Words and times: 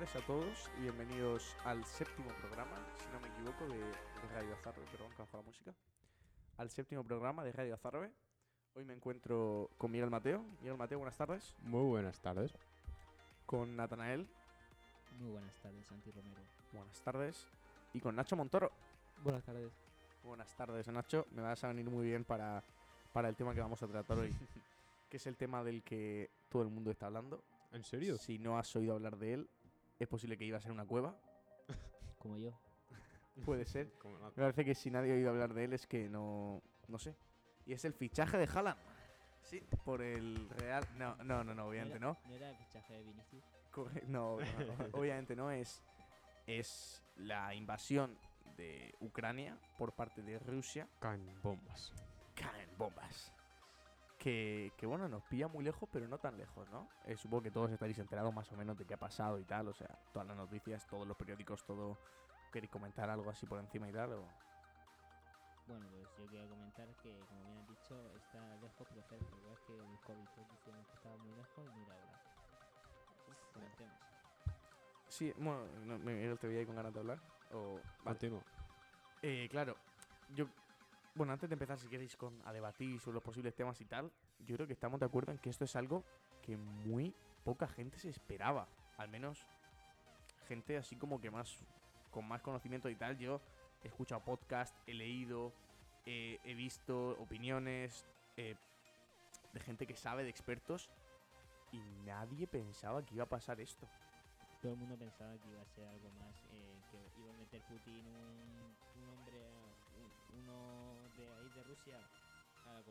tardes 0.00 0.16
a 0.16 0.26
todos 0.26 0.70
y 0.78 0.80
bienvenidos 0.80 1.54
al 1.62 1.84
séptimo 1.84 2.30
programa, 2.40 2.74
si 2.96 3.12
no 3.12 3.20
me 3.20 3.28
equivoco, 3.28 3.66
de, 3.68 3.78
de 3.80 4.34
Radio 4.34 4.54
Azarbe. 4.54 4.80
Perdón, 4.90 5.10
que 5.10 5.18
bajo 5.18 5.36
la 5.36 5.42
música. 5.42 5.74
Al 6.56 6.70
séptimo 6.70 7.04
programa 7.04 7.44
de 7.44 7.52
Radio 7.52 7.74
Azarbe. 7.74 8.10
Hoy 8.72 8.84
me 8.86 8.94
encuentro 8.94 9.68
con 9.76 9.90
Miguel 9.90 10.08
Mateo. 10.08 10.42
Miguel 10.62 10.78
Mateo, 10.78 11.00
buenas 11.00 11.18
tardes. 11.18 11.54
Muy 11.64 11.86
buenas 11.86 12.18
tardes. 12.18 12.54
Con 13.44 13.76
Natanael, 13.76 14.26
Muy 15.18 15.32
buenas 15.32 15.54
tardes, 15.60 15.86
Santi 15.86 16.10
Romero. 16.12 16.40
buenas 16.72 17.00
tardes. 17.02 17.46
Y 17.92 18.00
con 18.00 18.16
Nacho 18.16 18.36
Montoro. 18.36 18.72
Buenas 19.22 19.44
tardes. 19.44 19.70
Buenas 20.24 20.56
tardes, 20.56 20.88
Nacho. 20.88 21.26
Me 21.32 21.42
vas 21.42 21.62
a 21.62 21.68
venir 21.68 21.90
muy 21.90 22.06
bien 22.06 22.24
para, 22.24 22.62
para 23.12 23.28
el 23.28 23.36
tema 23.36 23.52
que 23.52 23.60
vamos 23.60 23.82
a 23.82 23.86
tratar 23.86 24.18
hoy, 24.18 24.34
que 25.10 25.18
es 25.18 25.26
el 25.26 25.36
tema 25.36 25.62
del 25.62 25.82
que 25.82 26.30
todo 26.48 26.62
el 26.62 26.70
mundo 26.70 26.90
está 26.90 27.04
hablando. 27.04 27.44
¿En 27.72 27.84
serio? 27.84 28.16
Si 28.16 28.38
no 28.38 28.58
has 28.58 28.74
oído 28.74 28.94
hablar 28.94 29.18
de 29.18 29.34
él, 29.34 29.50
es 30.00 30.08
posible 30.08 30.36
que 30.36 30.44
iba 30.44 30.58
a 30.58 30.60
ser 30.60 30.72
una 30.72 30.84
cueva. 30.86 31.14
Como 32.18 32.36
yo. 32.38 32.52
Puede 33.44 33.64
ser. 33.64 33.92
Me 34.36 34.42
parece 34.42 34.64
que 34.64 34.74
si 34.74 34.90
nadie 34.90 35.12
ha 35.12 35.14
oído 35.14 35.30
hablar 35.30 35.54
de 35.54 35.64
él 35.64 35.72
es 35.72 35.86
que 35.86 36.08
no. 36.08 36.62
No 36.88 36.98
sé. 36.98 37.14
Y 37.66 37.72
es 37.72 37.84
el 37.84 37.92
fichaje 37.94 38.36
de 38.38 38.48
Haaland. 38.52 38.78
Sí, 39.42 39.62
por 39.84 40.02
el 40.02 40.48
Real. 40.50 40.86
No, 40.96 41.16
no, 41.16 41.44
no, 41.44 41.54
no 41.54 41.66
obviamente 41.66 41.96
era- 41.98 42.06
no. 42.06 42.18
¿No 42.26 42.34
era 42.34 42.50
el 42.50 42.56
fichaje 42.56 42.94
de 42.94 43.02
Vinicius? 43.02 43.44
Corre- 43.72 44.04
No, 44.06 44.38
no, 44.38 44.44
no, 44.76 44.84
obviamente 44.98 45.36
no. 45.36 45.50
Es, 45.50 45.82
es 46.46 47.02
la 47.16 47.54
invasión 47.54 48.18
de 48.56 48.94
Ucrania 49.00 49.56
por 49.78 49.92
parte 49.92 50.22
de 50.22 50.38
Rusia. 50.38 50.88
Caen 50.98 51.40
bombas. 51.42 51.92
Caen 52.34 52.68
bombas. 52.76 53.32
Que, 54.20 54.74
que 54.76 54.84
bueno, 54.84 55.08
nos 55.08 55.22
pilla 55.22 55.48
muy 55.48 55.64
lejos, 55.64 55.88
pero 55.90 56.06
no 56.06 56.18
tan 56.18 56.36
lejos, 56.36 56.68
¿no? 56.68 56.86
Eh, 57.06 57.16
supongo 57.16 57.42
que 57.44 57.50
todos 57.50 57.70
estaréis 57.70 57.98
enterados 57.98 58.34
más 58.34 58.52
o 58.52 58.56
menos 58.56 58.76
de 58.76 58.84
qué 58.84 58.92
ha 58.92 58.98
pasado 58.98 59.38
y 59.38 59.44
tal. 59.44 59.68
O 59.68 59.72
sea, 59.72 59.88
todas 60.12 60.28
las 60.28 60.36
noticias, 60.36 60.86
todos 60.86 61.08
los 61.08 61.16
periódicos, 61.16 61.64
todo. 61.64 61.98
¿Queréis 62.52 62.70
comentar 62.70 63.08
algo 63.08 63.30
así 63.30 63.46
por 63.46 63.58
encima 63.58 63.88
y 63.88 63.92
tal? 63.92 64.12
O... 64.12 64.28
Bueno, 65.66 65.86
pues 65.88 66.06
yo 66.18 66.26
quería 66.28 66.46
comentar 66.48 66.86
que, 66.96 67.18
como 67.30 67.44
bien 67.44 67.56
has 67.56 67.68
dicho, 67.68 67.94
está 68.14 68.56
lejos 68.56 68.86
pero 68.90 69.02
cerca. 69.08 69.36
Igual 69.38 69.58
que 69.66 69.72
el 69.72 69.98
COVID, 70.04 70.50
decíamos 70.52 70.86
que 70.86 70.94
estaba 70.96 71.16
muy 71.16 71.32
lejos 71.32 71.64
y 71.64 71.78
mira 71.78 71.94
ahora. 71.94 72.22
Comentemos. 73.54 73.98
Sí, 75.08 75.32
bueno, 75.38 75.64
no, 75.86 75.98
Miguel, 75.98 76.38
te 76.38 76.46
veía 76.46 76.60
ahí 76.60 76.66
con 76.66 76.76
ganas 76.76 76.92
de 76.92 77.00
hablar. 77.00 77.18
O... 77.54 77.80
Vale. 78.04 78.42
Eh, 79.22 79.48
claro, 79.50 79.76
yo. 80.34 80.46
Bueno, 81.14 81.32
antes 81.32 81.48
de 81.48 81.54
empezar, 81.54 81.78
si 81.78 81.88
queréis 81.88 82.16
con, 82.16 82.40
a 82.46 82.52
debatir 82.52 82.98
sobre 83.00 83.14
los 83.16 83.22
posibles 83.22 83.54
temas 83.54 83.80
y 83.80 83.84
tal, 83.84 84.10
yo 84.46 84.54
creo 84.56 84.66
que 84.66 84.72
estamos 84.72 85.00
de 85.00 85.06
acuerdo 85.06 85.32
en 85.32 85.38
que 85.38 85.50
esto 85.50 85.64
es 85.64 85.74
algo 85.76 86.04
que 86.42 86.56
muy 86.56 87.14
poca 87.44 87.66
gente 87.68 87.98
se 87.98 88.08
esperaba. 88.10 88.68
Al 88.96 89.08
menos 89.08 89.44
gente 90.46 90.76
así 90.76 90.96
como 90.96 91.20
que 91.20 91.30
más. 91.30 91.58
con 92.10 92.26
más 92.26 92.42
conocimiento 92.42 92.88
y 92.88 92.96
tal. 92.96 93.16
Yo 93.18 93.40
he 93.84 93.88
escuchado 93.88 94.20
podcast, 94.24 94.74
he 94.86 94.94
leído, 94.94 95.52
eh, 96.06 96.38
he 96.44 96.54
visto 96.54 97.10
opiniones 97.20 98.04
eh, 98.36 98.56
de 99.52 99.60
gente 99.60 99.86
que 99.86 99.96
sabe, 99.96 100.22
de 100.24 100.30
expertos, 100.30 100.90
y 101.72 101.78
nadie 102.04 102.46
pensaba 102.48 103.04
que 103.04 103.14
iba 103.14 103.24
a 103.24 103.28
pasar 103.28 103.60
esto. 103.60 103.86
Todo 104.60 104.72
el 104.72 104.78
mundo 104.78 104.96
pensaba 104.96 105.32
que 105.38 105.48
iba 105.50 105.62
a 105.62 105.66
ser 105.66 105.86
algo 105.86 106.08
más, 106.18 106.34
eh, 106.52 106.74
que 106.90 107.20
iba 107.20 107.30
a 107.32 107.36
meter 107.38 107.62
Putin 107.62 108.04
un, 108.06 109.08
hombre, 109.08 109.38
un- 109.96 110.40
uno 110.42 110.89
de 111.52 111.60
ahí 111.60 111.64
de 111.64 111.64
Rusia 111.64 112.00
a, 112.64 112.82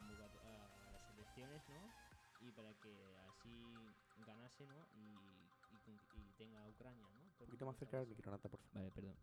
la 0.50 0.88
a 0.88 0.92
las 0.92 1.09
elecciones, 1.09 1.68
¿no? 1.70 1.94
Y 2.40 2.52
para 2.52 2.74
que 2.75 3.18
así 3.28 3.96
ganase, 4.16 4.68
¿no? 4.68 4.88
Y, 4.94 5.52
y 5.70 5.80
y 6.14 6.34
tenga 6.34 6.68
Ucrania, 6.68 7.09
¿no? 7.09 7.22
Un 7.24 7.31
poquito 7.38 7.66
más 7.66 7.78
cerca 7.78 7.97
del 7.97 8.08
eso. 8.08 8.16
micro, 8.16 8.31
Nata, 8.31 8.50
por 8.50 8.59
favor. 8.59 8.74
Vale, 8.74 8.92
perdón. 8.92 9.16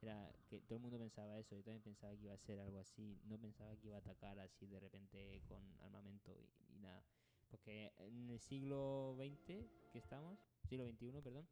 Era 0.00 0.32
que 0.48 0.60
todo 0.62 0.76
el 0.76 0.82
mundo 0.82 0.98
pensaba 0.98 1.38
eso, 1.38 1.54
yo 1.54 1.62
también 1.62 1.82
pensaba 1.82 2.16
que 2.16 2.24
iba 2.24 2.32
a 2.34 2.38
ser 2.38 2.58
algo 2.58 2.78
así, 2.78 3.20
no 3.24 3.38
pensaba 3.38 3.76
que 3.76 3.88
iba 3.88 3.96
a 3.96 4.00
atacar 4.00 4.38
así 4.38 4.66
de 4.66 4.80
repente 4.80 5.42
con 5.46 5.62
armamento 5.80 6.34
y, 6.34 6.76
y 6.76 6.78
nada. 6.78 7.04
Porque 7.50 7.92
en 7.98 8.30
el 8.30 8.40
siglo 8.40 9.14
XX 9.18 9.68
que 9.90 9.98
estamos, 9.98 10.38
siglo 10.68 10.86
XXI, 10.86 11.20
perdón, 11.20 11.48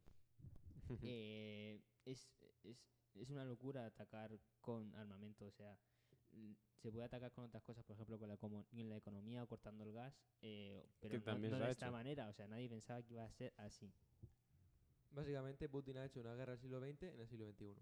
eh, 1.03 1.79
es, 2.05 2.31
es, 2.63 2.77
es 3.13 3.29
una 3.29 3.45
locura 3.45 3.85
atacar 3.85 4.39
con 4.61 4.95
armamento, 4.95 5.45
o 5.45 5.51
sea, 5.51 5.77
se 6.77 6.91
puede 6.91 7.05
atacar 7.05 7.31
con 7.31 7.43
otras 7.45 7.63
cosas, 7.63 7.83
por 7.83 7.95
ejemplo, 7.95 8.17
con 8.19 8.29
la, 8.29 8.37
como- 8.37 8.65
en 8.71 8.89
la 8.89 8.97
economía 8.97 9.43
o 9.43 9.47
cortando 9.47 9.83
el 9.83 9.93
gas, 9.93 10.13
eh, 10.41 10.87
pero 10.99 11.11
Que 11.13 11.17
no, 11.19 11.23
también 11.25 11.51
no 11.51 11.57
se 11.57 11.63
de 11.63 11.67
ha 11.69 11.71
esta 11.71 11.85
hecho. 11.87 11.93
manera, 11.93 12.27
o 12.29 12.33
sea, 12.33 12.47
nadie 12.47 12.69
pensaba 12.69 13.01
que 13.03 13.13
iba 13.13 13.25
a 13.25 13.31
ser 13.31 13.53
así. 13.57 13.91
Básicamente, 15.11 15.67
Putin 15.69 15.97
ha 15.97 16.05
hecho 16.05 16.19
una 16.21 16.35
guerra 16.35 16.51
del 16.53 16.59
siglo 16.61 16.79
XX 16.79 17.03
en 17.13 17.19
el 17.19 17.27
siglo 17.27 17.45
XXI. 17.51 17.75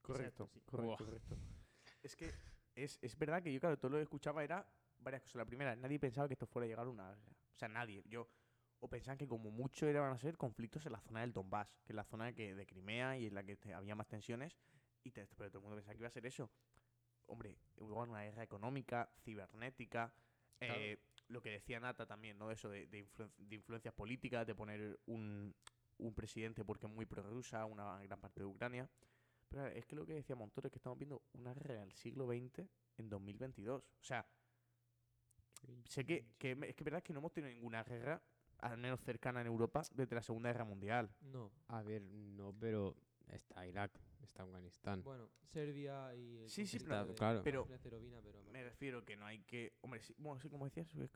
Correcto, 0.00 0.44
Exacto, 0.44 0.60
sí. 0.60 0.60
correcto, 0.66 1.04
correcto. 1.04 1.36
Es 2.02 2.16
que 2.16 2.32
es, 2.74 2.98
es 3.02 3.16
verdad 3.16 3.42
que 3.42 3.52
yo, 3.52 3.60
claro, 3.60 3.78
todo 3.78 3.90
lo 3.92 3.96
que 3.98 4.02
escuchaba 4.04 4.42
era 4.42 4.66
varias 4.98 5.22
cosas. 5.22 5.36
La 5.36 5.44
primera, 5.44 5.76
nadie 5.76 5.98
pensaba 6.00 6.26
que 6.28 6.34
esto 6.34 6.46
fuera 6.46 6.64
a 6.64 6.68
llegar 6.68 6.86
a 6.86 6.90
una 6.90 7.08
guerra. 7.10 7.22
O 7.54 7.56
sea, 7.58 7.68
nadie. 7.68 8.02
Yo, 8.06 8.28
o 8.80 8.88
pensaban 8.88 9.18
que 9.18 9.28
como 9.28 9.50
mucho 9.50 9.86
eran 9.86 10.12
a 10.12 10.18
ser 10.18 10.36
conflictos 10.36 10.84
en 10.86 10.92
la 10.92 11.00
zona 11.00 11.20
del 11.20 11.32
Donbass, 11.32 11.68
que 11.84 11.92
es 11.92 11.96
la 11.96 12.02
zona 12.04 12.32
que, 12.32 12.54
de 12.54 12.66
Crimea 12.66 13.18
y 13.18 13.26
en 13.26 13.34
la 13.34 13.44
que 13.44 13.56
te- 13.56 13.72
había 13.74 13.94
más 13.94 14.08
tensiones. 14.08 14.56
Y 15.04 15.10
te- 15.12 15.26
pero 15.36 15.50
todo 15.50 15.58
el 15.58 15.62
mundo 15.62 15.76
pensaba 15.76 15.94
que 15.94 16.00
iba 16.00 16.08
a 16.08 16.10
ser 16.10 16.26
eso. 16.26 16.50
Hombre, 17.26 17.56
igual 17.78 18.10
una 18.10 18.22
guerra 18.22 18.42
económica, 18.42 19.08
cibernética. 19.24 20.12
eh, 20.60 20.98
lo 21.28 21.40
que 21.40 21.50
decía 21.50 21.80
Nata 21.80 22.04
también, 22.06 22.36
¿no? 22.38 22.50
Eso 22.50 22.68
de, 22.68 22.86
de, 22.88 23.04
influen- 23.06 23.32
de 23.38 23.54
influencias 23.56 23.94
políticas, 23.94 24.46
de 24.46 24.54
poner 24.54 25.00
un, 25.06 25.54
un 25.98 26.14
presidente 26.14 26.64
porque 26.64 26.86
es 26.86 26.92
muy 26.92 27.06
prorrusa, 27.06 27.64
una 27.64 27.98
gran 28.02 28.20
parte 28.20 28.40
de 28.40 28.46
Ucrania. 28.46 28.88
Pero 29.48 29.66
es 29.66 29.86
que 29.86 29.96
lo 29.96 30.04
que 30.04 30.12
decía 30.14 30.36
Montoro 30.36 30.66
es 30.66 30.72
que 30.72 30.78
estamos 30.78 30.98
viendo 30.98 31.22
una 31.32 31.54
guerra 31.54 31.74
del 31.80 31.92
siglo 31.92 32.26
XX 32.26 32.68
en 32.98 33.08
2022. 33.08 33.82
O 33.82 34.02
sea, 34.04 34.26
sé 35.86 36.04
que, 36.04 36.26
que 36.38 36.52
es 36.52 36.74
que 36.74 36.84
verdad 36.84 37.02
que 37.02 37.12
no 37.12 37.20
hemos 37.20 37.32
tenido 37.32 37.52
ninguna 37.52 37.82
guerra, 37.84 38.20
al 38.58 38.78
menos 38.78 39.00
cercana 39.00 39.40
en 39.40 39.46
Europa, 39.46 39.82
desde 39.94 40.14
la 40.14 40.22
Segunda 40.22 40.50
Guerra 40.52 40.64
Mundial. 40.64 41.10
No. 41.20 41.50
A 41.68 41.82
ver, 41.82 42.02
no, 42.02 42.52
pero 42.58 42.94
está 43.28 43.66
Irak, 43.66 43.92
está 44.24 44.42
Afganistán. 44.42 45.02
Bueno, 45.02 45.30
Serbia 45.42 46.14
y. 46.14 46.38
el 46.38 46.48
Sí, 46.50 46.66
sí, 46.66 46.78
conflicto 46.78 46.88
pero- 46.88 47.06
de 47.06 47.14
claro. 47.14 47.42
pero-. 47.42 47.66
Me 48.52 48.64
refiero 48.64 49.04
que 49.04 49.16
no 49.16 49.26
hay 49.26 49.40
que... 49.44 49.72
Hombre, 49.80 50.00
sí, 50.02 50.14
bueno, 50.18 50.40
sí, 50.40 50.48
como 50.48 50.64
decías, 50.66 50.86
es 50.88 50.92
que- 50.94 51.08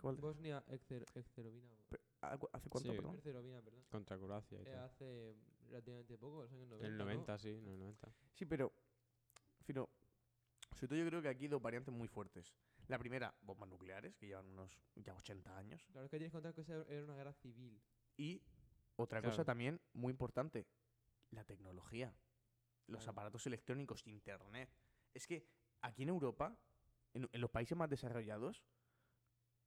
pero, 1.35 1.51
¿hace 2.21 2.47
¿hace 2.53 2.69
cuánto, 2.71 2.91
Sí. 2.91 2.97
perdón? 2.97 3.15
Herzegovina, 3.17 3.61
perdón. 3.63 3.85
Contra 3.91 4.19
Croacia 4.19 4.59
Eh, 4.63 4.75
hace 4.77 5.35
relativamente 5.69 6.17
poco, 6.19 6.43
los 6.43 6.53
años 6.53 6.69
90. 6.69 6.87
En 6.87 6.93
el 6.93 6.99
¿no? 6.99 7.05
90, 7.05 7.39
sí, 7.39 7.51
en 7.51 7.67
el 7.69 7.79
90. 7.79 8.13
Sí, 8.35 8.47
pero... 8.47 8.73
Fino, 9.65 9.89
sobre 10.75 10.89
todo 10.89 10.99
yo 10.99 11.07
creo 11.07 11.23
que 11.23 11.29
aquí 11.29 11.45
hay 11.45 11.49
dos 11.49 11.61
variantes 11.63 11.93
muy 11.93 12.09
fuertes. 12.09 12.55
La 12.89 12.99
primera, 12.99 13.35
bombas 13.43 13.69
nucleares, 13.69 14.15
que 14.17 14.27
llevan 14.27 14.47
unos 14.47 14.79
ya 14.95 15.15
80 15.15 15.57
años. 15.57 15.85
Claro, 15.91 16.05
es 16.07 16.11
que 16.11 16.19
tienes 16.19 16.31
que 16.31 16.37
contar 16.37 16.55
que 16.55 16.61
esa 16.61 16.83
era 16.89 17.05
una 17.05 17.17
guerra 17.17 17.33
civil. 17.35 17.81
Y 18.17 18.43
otra 18.97 19.21
Claro. 19.21 19.33
cosa 19.33 19.45
también 19.45 19.81
muy 19.93 20.11
importante, 20.13 20.67
la 21.31 21.45
tecnología. 21.45 22.15
Los 22.87 23.09
aparatos 23.09 23.47
electrónicos, 23.47 24.07
internet. 24.07 24.71
Es 25.15 25.27
que 25.27 25.47
aquí 25.81 26.03
en 26.05 26.09
Europa, 26.11 26.57
en, 27.15 27.29
en 27.33 27.41
los 27.41 27.51
países 27.51 27.77
más 27.77 27.89
desarrollados, 27.91 28.65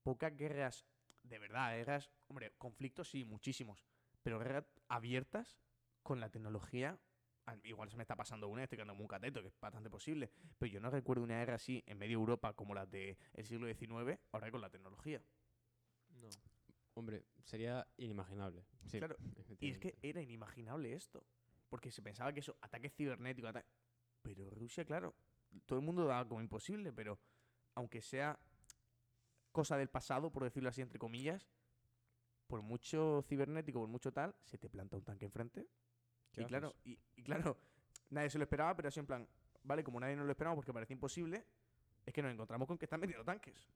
pocas 0.03 0.35
guerras, 0.35 0.85
de 1.23 1.39
verdad, 1.39 1.75
guerras, 1.75 2.09
hombre, 2.27 2.53
conflictos 2.57 3.09
sí, 3.09 3.25
muchísimos, 3.25 3.85
pero 4.23 4.39
guerras 4.39 4.65
abiertas 4.87 5.57
con 6.03 6.19
la 6.19 6.29
tecnología. 6.29 6.99
al- 7.45 7.65
Igual 7.65 7.89
se 7.89 7.97
me 7.97 8.03
está 8.03 8.15
pasando 8.15 8.47
una, 8.47 8.63
estoy 8.63 8.77
quedando 8.77 8.95
muy 8.95 9.07
cateto, 9.07 9.41
que 9.41 9.47
es 9.49 9.59
bastante 9.59 9.89
posible, 9.89 10.31
pero 10.57 10.71
yo 10.71 10.79
no 10.79 10.89
recuerdo 10.89 11.23
una 11.23 11.39
guerra 11.39 11.55
así 11.55 11.83
en 11.87 11.97
medio 11.97 12.17
Europa 12.17 12.53
como 12.53 12.73
las 12.73 12.89
del 12.89 13.17
siglo 13.43 13.67
XIX, 13.67 14.19
ahora 14.31 14.51
con 14.51 14.61
la 14.61 14.69
tecnología. 14.69 15.21
No. 16.09 16.29
Hombre, 16.95 17.25
sería 17.43 17.87
inimaginable. 17.97 18.65
Sí, 18.85 18.97
Claro, 18.99 19.15
Y 19.59 19.71
es 19.71 19.77
que 19.79 19.97
era 20.01 20.21
inimaginable 20.21 20.93
esto. 20.93 21.25
Porque 21.69 21.91
se 21.91 22.01
pensaba 22.01 22.33
que 22.33 22.39
eso, 22.39 22.57
ataque 22.61 22.89
cibernético, 22.89 23.47
ataque... 23.47 23.67
Pero 24.21 24.49
Rusia, 24.49 24.83
claro, 24.85 25.15
todo 25.65 25.79
el 25.79 25.85
mundo 25.85 26.05
daba 26.05 26.27
como 26.27 26.41
imposible, 26.41 26.91
pero 26.91 27.19
aunque 27.75 28.01
sea 28.01 28.39
cosa 29.51 29.77
del 29.77 29.89
pasado, 29.89 30.31
por 30.31 30.43
decirlo 30.43 30.69
así, 30.69 30.81
entre 30.81 30.99
comillas, 30.99 31.49
por 32.47 32.61
mucho 32.61 33.23
cibernético, 33.27 33.79
por 33.79 33.89
mucho 33.89 34.11
tal, 34.11 34.35
se 34.45 34.57
te 34.57 34.69
planta 34.69 34.97
un 34.97 35.03
tanque 35.03 35.25
enfrente. 35.25 35.67
¿Qué 36.31 36.41
Y 36.41 36.45
claro, 36.45 36.75
y, 36.83 36.99
y 37.15 37.23
claro, 37.23 37.57
nadie 38.09 38.29
se 38.29 38.37
lo 38.37 38.43
esperaba, 38.43 38.75
pero 38.75 38.89
así 38.89 38.99
en 38.99 39.05
plan, 39.05 39.27
vale, 39.63 39.83
como 39.83 39.99
nadie 39.99 40.15
nos 40.15 40.25
lo 40.25 40.31
esperaba 40.31 40.55
porque 40.55 40.73
parecía 40.73 40.95
imposible, 40.95 41.45
es 42.05 42.13
que 42.13 42.21
nos 42.21 42.31
encontramos 42.31 42.67
con 42.67 42.77
que 42.77 42.85
están 42.85 42.99
metiendo 42.99 43.23
tanques. 43.23 43.69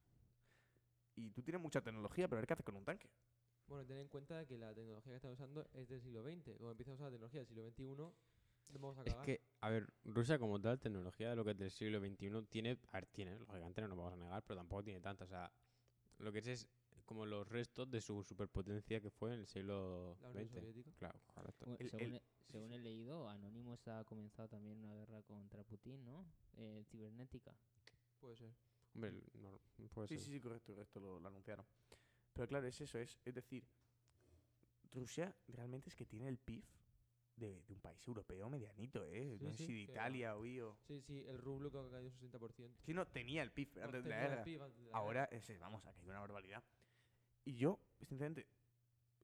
Y 1.16 1.30
tú 1.32 1.44
tienes 1.44 1.62
mucha 1.62 1.82
tecnología, 1.82 2.28
pero 2.28 2.38
a 2.38 2.42
ver 2.42 2.48
qué 2.48 2.54
haces 2.54 2.66
con 2.66 2.76
un 2.76 2.86
tanque. 2.86 3.10
Bueno, 3.74 3.88
ten 3.88 3.98
en 3.98 4.08
cuenta 4.08 4.46
que 4.46 4.56
la 4.56 4.72
tecnología 4.72 5.14
que 5.14 5.16
estamos 5.16 5.40
usando 5.40 5.66
es 5.74 5.90
del 5.90 6.00
siglo 6.00 6.22
XX. 6.22 6.56
Como 6.60 6.70
empieza 6.70 6.92
a 6.92 6.94
usar 6.94 7.06
la 7.06 7.12
tecnología 7.12 7.40
del 7.40 7.48
siglo 7.48 7.64
XXI, 7.72 8.14
vamos 8.70 8.98
a 9.00 9.02
Es 9.02 9.14
cagar. 9.14 9.26
que, 9.26 9.42
a 9.62 9.70
ver, 9.72 9.92
Rusia 10.06 10.38
como 10.38 10.62
tal, 10.62 10.80
tecnología 10.80 11.32
de 11.32 11.36
lo 11.36 11.44
que 11.44 11.52
es 11.52 11.58
del 11.58 11.72
siglo 11.72 12.00
XXI, 12.00 12.46
tiene, 12.52 12.78
a 12.92 12.98
ver, 12.98 13.08
tiene, 13.08 13.40
lógicamente 13.40 13.82
no 13.82 13.88
nos 13.88 13.98
vamos 13.98 14.14
a 14.14 14.18
negar, 14.18 14.44
pero 14.44 14.58
tampoco 14.60 14.84
tiene 14.84 15.00
tanta. 15.02 15.24
O 15.24 15.28
sea, 15.28 15.52
lo 16.20 16.32
que 16.32 16.38
es 16.38 16.48
es 16.48 16.68
como 17.06 17.26
los 17.26 17.48
restos 17.48 17.90
de 17.90 18.00
su 18.00 18.22
superpotencia 18.24 19.02
que 19.02 19.10
fue 19.10 19.34
en 19.34 19.40
el 19.40 19.48
siglo 19.48 20.18
XX. 20.34 20.94
Claro, 21.00 21.20
correcto. 21.34 21.66
Bueno, 21.66 21.78
El- 21.80 21.90
según, 21.90 22.06
el- 22.10 22.16
he, 22.18 22.22
según 22.52 22.74
he 22.74 22.78
leído, 22.78 23.28
Anonymous 23.28 23.88
ha 23.88 24.04
comenzado 24.04 24.48
también 24.50 24.78
una 24.78 24.94
guerra 24.94 25.24
contra 25.24 25.64
Putin, 25.64 26.06
¿no? 26.06 26.28
Eh, 26.58 26.84
cibernética. 26.92 27.56
Puede 28.20 28.36
ser. 28.36 28.52
Hombre, 28.94 29.14
no, 29.42 29.60
puede 29.90 30.08
Sí, 30.10 30.18
ser. 30.18 30.26
sí, 30.26 30.32
sí, 30.34 30.40
correcto, 30.40 30.74
correcto, 30.76 31.00
lo, 31.00 31.20
lo 31.20 31.28
anunciaron. 31.28 31.66
Pero 32.34 32.48
claro, 32.48 32.68
es 32.68 32.80
eso, 32.82 32.98
es, 32.98 33.18
es 33.26 33.34
decir, 33.36 33.64
Rusia 34.92 35.36
realmente 35.48 35.90
es 35.90 35.96
que 35.96 36.06
tiene 36.06 36.28
el 36.28 36.38
PIB 36.38 36.64
de, 37.36 37.62
de 37.62 37.74
un 37.74 37.80
país 37.80 38.06
europeo 38.08 38.50
medianito, 38.50 39.06
¿eh? 39.08 39.38
Sí, 39.40 39.46
no 39.46 39.52
sé 39.52 39.58
sí, 39.58 39.66
si 39.66 39.86
de 39.86 39.86
que 39.86 39.92
Italia 39.92 40.36
o 40.38 40.46
yo. 40.46 40.78
Sí, 40.88 41.02
sí, 41.02 41.24
el 41.28 41.38
rublo 41.38 41.72
que 41.72 41.78
ha 41.80 41.90
caído 41.90 42.12
un 42.12 42.32
60%. 42.32 42.76
Si 42.86 42.94
no, 42.94 43.08
tenía 43.08 43.42
el 43.44 43.52
PIB 43.52 43.70
antes 43.84 44.04
de 44.04 44.10
la 44.10 44.16
Tenía 44.16 44.22
el 44.26 44.30
guerra. 44.30 44.44
PIB 44.44 44.62
antes 44.62 44.84
de 44.84 44.92
la 44.92 44.98
Ahora, 44.98 45.22
guerra. 45.26 45.38
ese, 45.38 45.58
vamos, 45.58 45.86
ha 45.86 45.94
caído 45.94 46.12
una 46.12 46.20
barbaridad. 46.20 46.64
Y 47.46 47.56
yo, 47.56 47.80
sinceramente, 48.02 48.46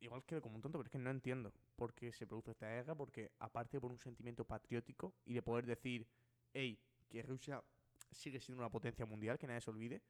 igual 0.02 0.24
quedo 0.26 0.42
como 0.42 0.56
un 0.56 0.62
tonto, 0.62 0.78
pero 0.80 0.88
es 0.88 0.92
que 0.92 0.98
no 1.00 1.10
entiendo 1.12 1.54
por 1.76 1.94
qué 1.94 2.12
se 2.12 2.26
produce 2.28 2.52
esta 2.52 2.68
guerra, 2.68 2.96
porque 2.96 3.32
aparte 3.40 3.80
por 3.80 3.92
un 3.92 4.00
sentimiento 4.00 4.44
patriótico 4.46 5.14
y 5.26 5.34
de 5.34 5.42
poder 5.42 5.66
decir, 5.66 6.06
hey, 6.54 6.80
que 7.10 7.22
Rusia 7.24 7.64
sigue 8.12 8.40
siendo 8.42 8.62
una 8.62 8.70
potencia 8.72 9.06
mundial, 9.06 9.38
que 9.38 9.48
nadie 9.48 9.62
se 9.62 9.70
olvide, 9.70 10.02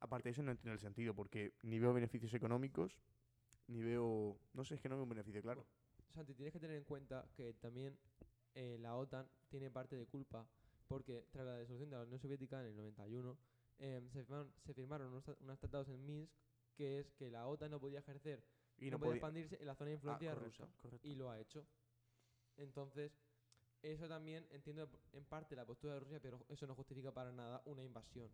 aparte 0.00 0.28
de 0.28 0.32
eso 0.32 0.42
no 0.42 0.50
entiendo 0.52 0.74
el 0.74 0.80
sentido, 0.80 1.14
porque 1.14 1.54
ni 1.62 1.78
veo 1.78 1.92
beneficios 1.94 2.34
económicos, 2.34 2.98
ni 3.68 3.82
veo, 3.82 4.40
no 4.54 4.64
sé, 4.64 4.76
es 4.76 4.80
que 4.80 4.88
no 4.88 4.96
veo 4.96 5.04
un 5.04 5.10
beneficio 5.10 5.42
claro. 5.42 5.66
Santi, 6.14 6.34
tienes 6.34 6.52
que 6.52 6.60
tener 6.60 6.76
en 6.76 6.84
cuenta 6.84 7.28
que 7.34 7.54
también 7.54 7.98
eh, 8.54 8.78
la 8.80 8.96
OTAN 8.96 9.28
tiene 9.48 9.70
parte 9.70 9.96
de 9.96 10.06
culpa 10.06 10.48
porque 10.88 11.26
tras 11.30 11.44
la 11.46 11.58
disolución 11.58 11.90
de 11.90 11.96
la 11.96 12.02
Unión 12.04 12.18
Soviética 12.20 12.60
en 12.60 12.66
el 12.68 12.76
91 12.76 13.38
em, 13.78 14.08
se 14.10 14.20
firmaron, 14.24 14.52
se 14.64 14.74
firmaron 14.74 15.08
unos, 15.08 15.24
tra- 15.24 15.36
unos 15.40 15.58
tratados 15.58 15.88
en 15.88 16.04
Minsk 16.06 16.32
que 16.76 17.00
es 17.00 17.12
que 17.12 17.30
la 17.30 17.46
OTAN 17.46 17.70
no 17.70 17.80
podía 17.80 17.98
ejercer, 18.00 18.44
Y 18.78 18.90
no, 18.90 18.96
no 18.96 18.98
podía 18.98 19.12
podía... 19.12 19.20
expandirse 19.20 19.56
en 19.60 19.66
la 19.66 19.74
zona 19.74 19.88
de 19.88 19.94
Ah, 19.94 19.96
influencia 19.96 20.28
correcto, 20.28 20.64
rusa 20.64 20.70
correcto. 20.82 21.08
y 21.08 21.14
lo 21.14 21.30
ha 21.30 21.40
hecho. 21.40 21.66
Entonces, 22.56 23.12
eso 23.82 24.08
también 24.08 24.46
entiendo 24.50 24.88
en 25.12 25.24
parte 25.26 25.56
la 25.56 25.66
postura 25.66 25.94
de 25.94 26.00
Rusia, 26.00 26.20
pero 26.20 26.44
eso 26.48 26.66
no 26.66 26.74
justifica 26.74 27.12
para 27.12 27.32
nada 27.32 27.62
una 27.66 27.84
invasión. 27.84 28.30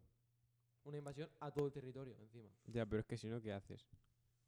Una 0.84 0.99
invasión 0.99 1.31
a 1.40 1.50
todo 1.50 1.67
el 1.67 1.73
territorio 1.73 2.17
encima. 2.19 2.50
Ya, 2.67 2.84
pero 2.87 3.00
es 3.00 3.06
que 3.06 3.17
si 3.17 3.29
no, 3.29 3.40
¿qué 3.40 3.52
haces? 3.52 3.87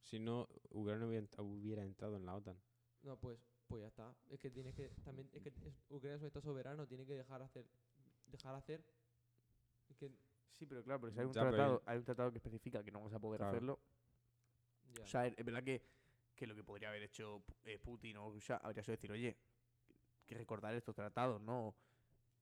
Si 0.03 0.19
no, 0.19 0.49
Ucrania 0.71 1.07
hubiera, 1.07 1.27
ent- 1.27 1.39
hubiera 1.41 1.85
entrado 1.85 2.17
en 2.17 2.27
la 2.27 2.35
OTAN. 2.35 2.57
No, 3.03 3.17
pues, 3.19 3.39
pues 3.69 3.83
ya 3.83 3.89
está. 3.89 4.15
Es 4.31 4.41
que 4.41 4.51
tienes 4.51 4.75
que 4.75 4.89
también 5.05 5.31
es 5.33 5.43
que 5.43 5.49
es- 5.51 5.75
Ucrania 5.91 6.17
es 6.17 6.21
un 6.23 6.27
estado 6.27 6.43
soberano, 6.43 6.87
tiene 6.87 7.07
que 7.07 7.15
dejar 7.15 7.41
hacer, 7.43 7.67
dejar 8.27 8.55
hacer. 8.57 8.85
Es 9.89 9.97
que 9.97 10.11
Sí, 10.59 10.67
pero 10.67 10.85
claro, 10.85 11.01
porque 11.01 11.15
si 11.15 11.19
hay 11.21 11.27
un, 11.27 11.33
Ya, 11.33 11.41
pero 11.41 11.49
el- 11.49 11.57
tratado, 11.57 11.83
hay 11.87 11.99
un 11.99 12.05
tratado 12.05 12.31
que 12.31 12.39
especifica 12.39 12.85
que 12.85 12.93
no 12.93 13.03
vas 13.03 13.13
a 13.13 13.19
poder 13.19 13.39
Claro. 13.41 13.51
hacerlo, 13.57 13.81
ya. 14.95 15.03
O 15.05 15.07
sea, 15.09 15.27
es 15.27 15.35
es 15.37 15.45
verdad 15.45 15.65
que, 15.65 15.83
que 16.37 16.47
lo 16.47 16.55
que 16.55 16.63
podría 16.63 16.91
haber 16.91 17.03
hecho 17.03 17.43
eh, 17.65 17.77
Putin 17.79 18.17
o 18.19 18.31
Rusia 18.31 18.57
habría 18.59 18.85
sido 18.85 18.93
decir, 18.93 19.11
oye, 19.11 19.37
que 20.27 20.35
recordar 20.37 20.75
estos 20.77 20.95
tratados, 20.95 21.41
¿no? 21.41 21.75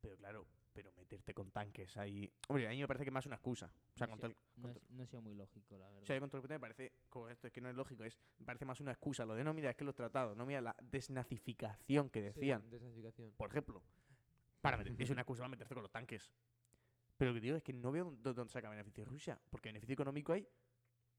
Pero 0.03 0.17
claro, 0.19 0.47
pero 0.73 0.93
meterte 0.93 1.35
con 1.35 1.51
tanques 1.51 1.97
ahí. 1.97 2.33
Hombre, 2.49 2.67
a 2.67 2.71
mí 2.71 2.79
me 2.81 2.87
parece 2.87 3.05
que 3.05 3.11
más 3.11 3.27
una 3.27 3.37
excusa. 3.37 3.73
O 3.95 3.99
sea, 3.99 4.07
no, 4.07 4.15
el- 4.15 4.21
sido- 4.21 4.35
no, 4.57 4.73
si- 4.73 4.81
no 4.91 5.03
ha 5.03 5.07
sido 5.07 5.23
muy 5.23 5.35
lógico, 5.35 5.77
la 5.79 5.87
verdad. 5.89 6.03
o 6.03 6.07
sea, 6.07 6.19
con 6.21 6.31
todo 6.31 6.39
el 6.39 6.43
respeto 6.43 6.55
me 6.55 6.61
parece 6.61 6.93
correcto, 7.09 7.47
es 7.47 7.53
que 7.53 7.61
no 7.61 7.69
es 7.69 7.77
lógico, 7.77 8.05
es, 8.05 8.19
me 8.39 8.47
parece 8.47 8.65
más 8.65 8.81
una 8.81 8.93
excusa. 8.93 9.25
Lo 9.25 9.35
de 9.35 9.45
no, 9.45 9.53
mira, 9.55 9.71
es 9.71 9.77
que 9.77 9.85
los 9.85 9.95
tratados, 9.95 10.37
no, 10.37 10.47
mira, 10.47 10.61
la 10.61 10.75
desnazificación 10.83 12.11
que 12.11 12.21
Sí, 12.21 12.25
decían, 12.27 12.69
desnazificación. 12.71 13.33
por 13.33 13.51
ejemplo, 13.51 13.83
para 14.61 14.77
meter- 14.77 14.95
es 14.99 15.11
una 15.11 15.23
excusa 15.23 15.41
para 15.41 15.49
meterse 15.51 15.75
con 15.75 15.83
los 15.83 15.93
tanques. 15.93 16.33
Pero 17.17 17.31
lo 17.31 17.35
que 17.35 17.41
digo 17.41 17.57
es 17.57 17.63
que 17.63 17.73
no 17.73 17.93
veo 17.93 18.05
dónde, 18.05 18.33
dónde 18.35 18.53
saca 18.53 18.69
beneficio 18.71 19.05
Rusia, 19.05 19.41
porque 19.51 19.69
beneficio 19.69 19.93
económico 19.93 20.33
hay, 20.33 20.49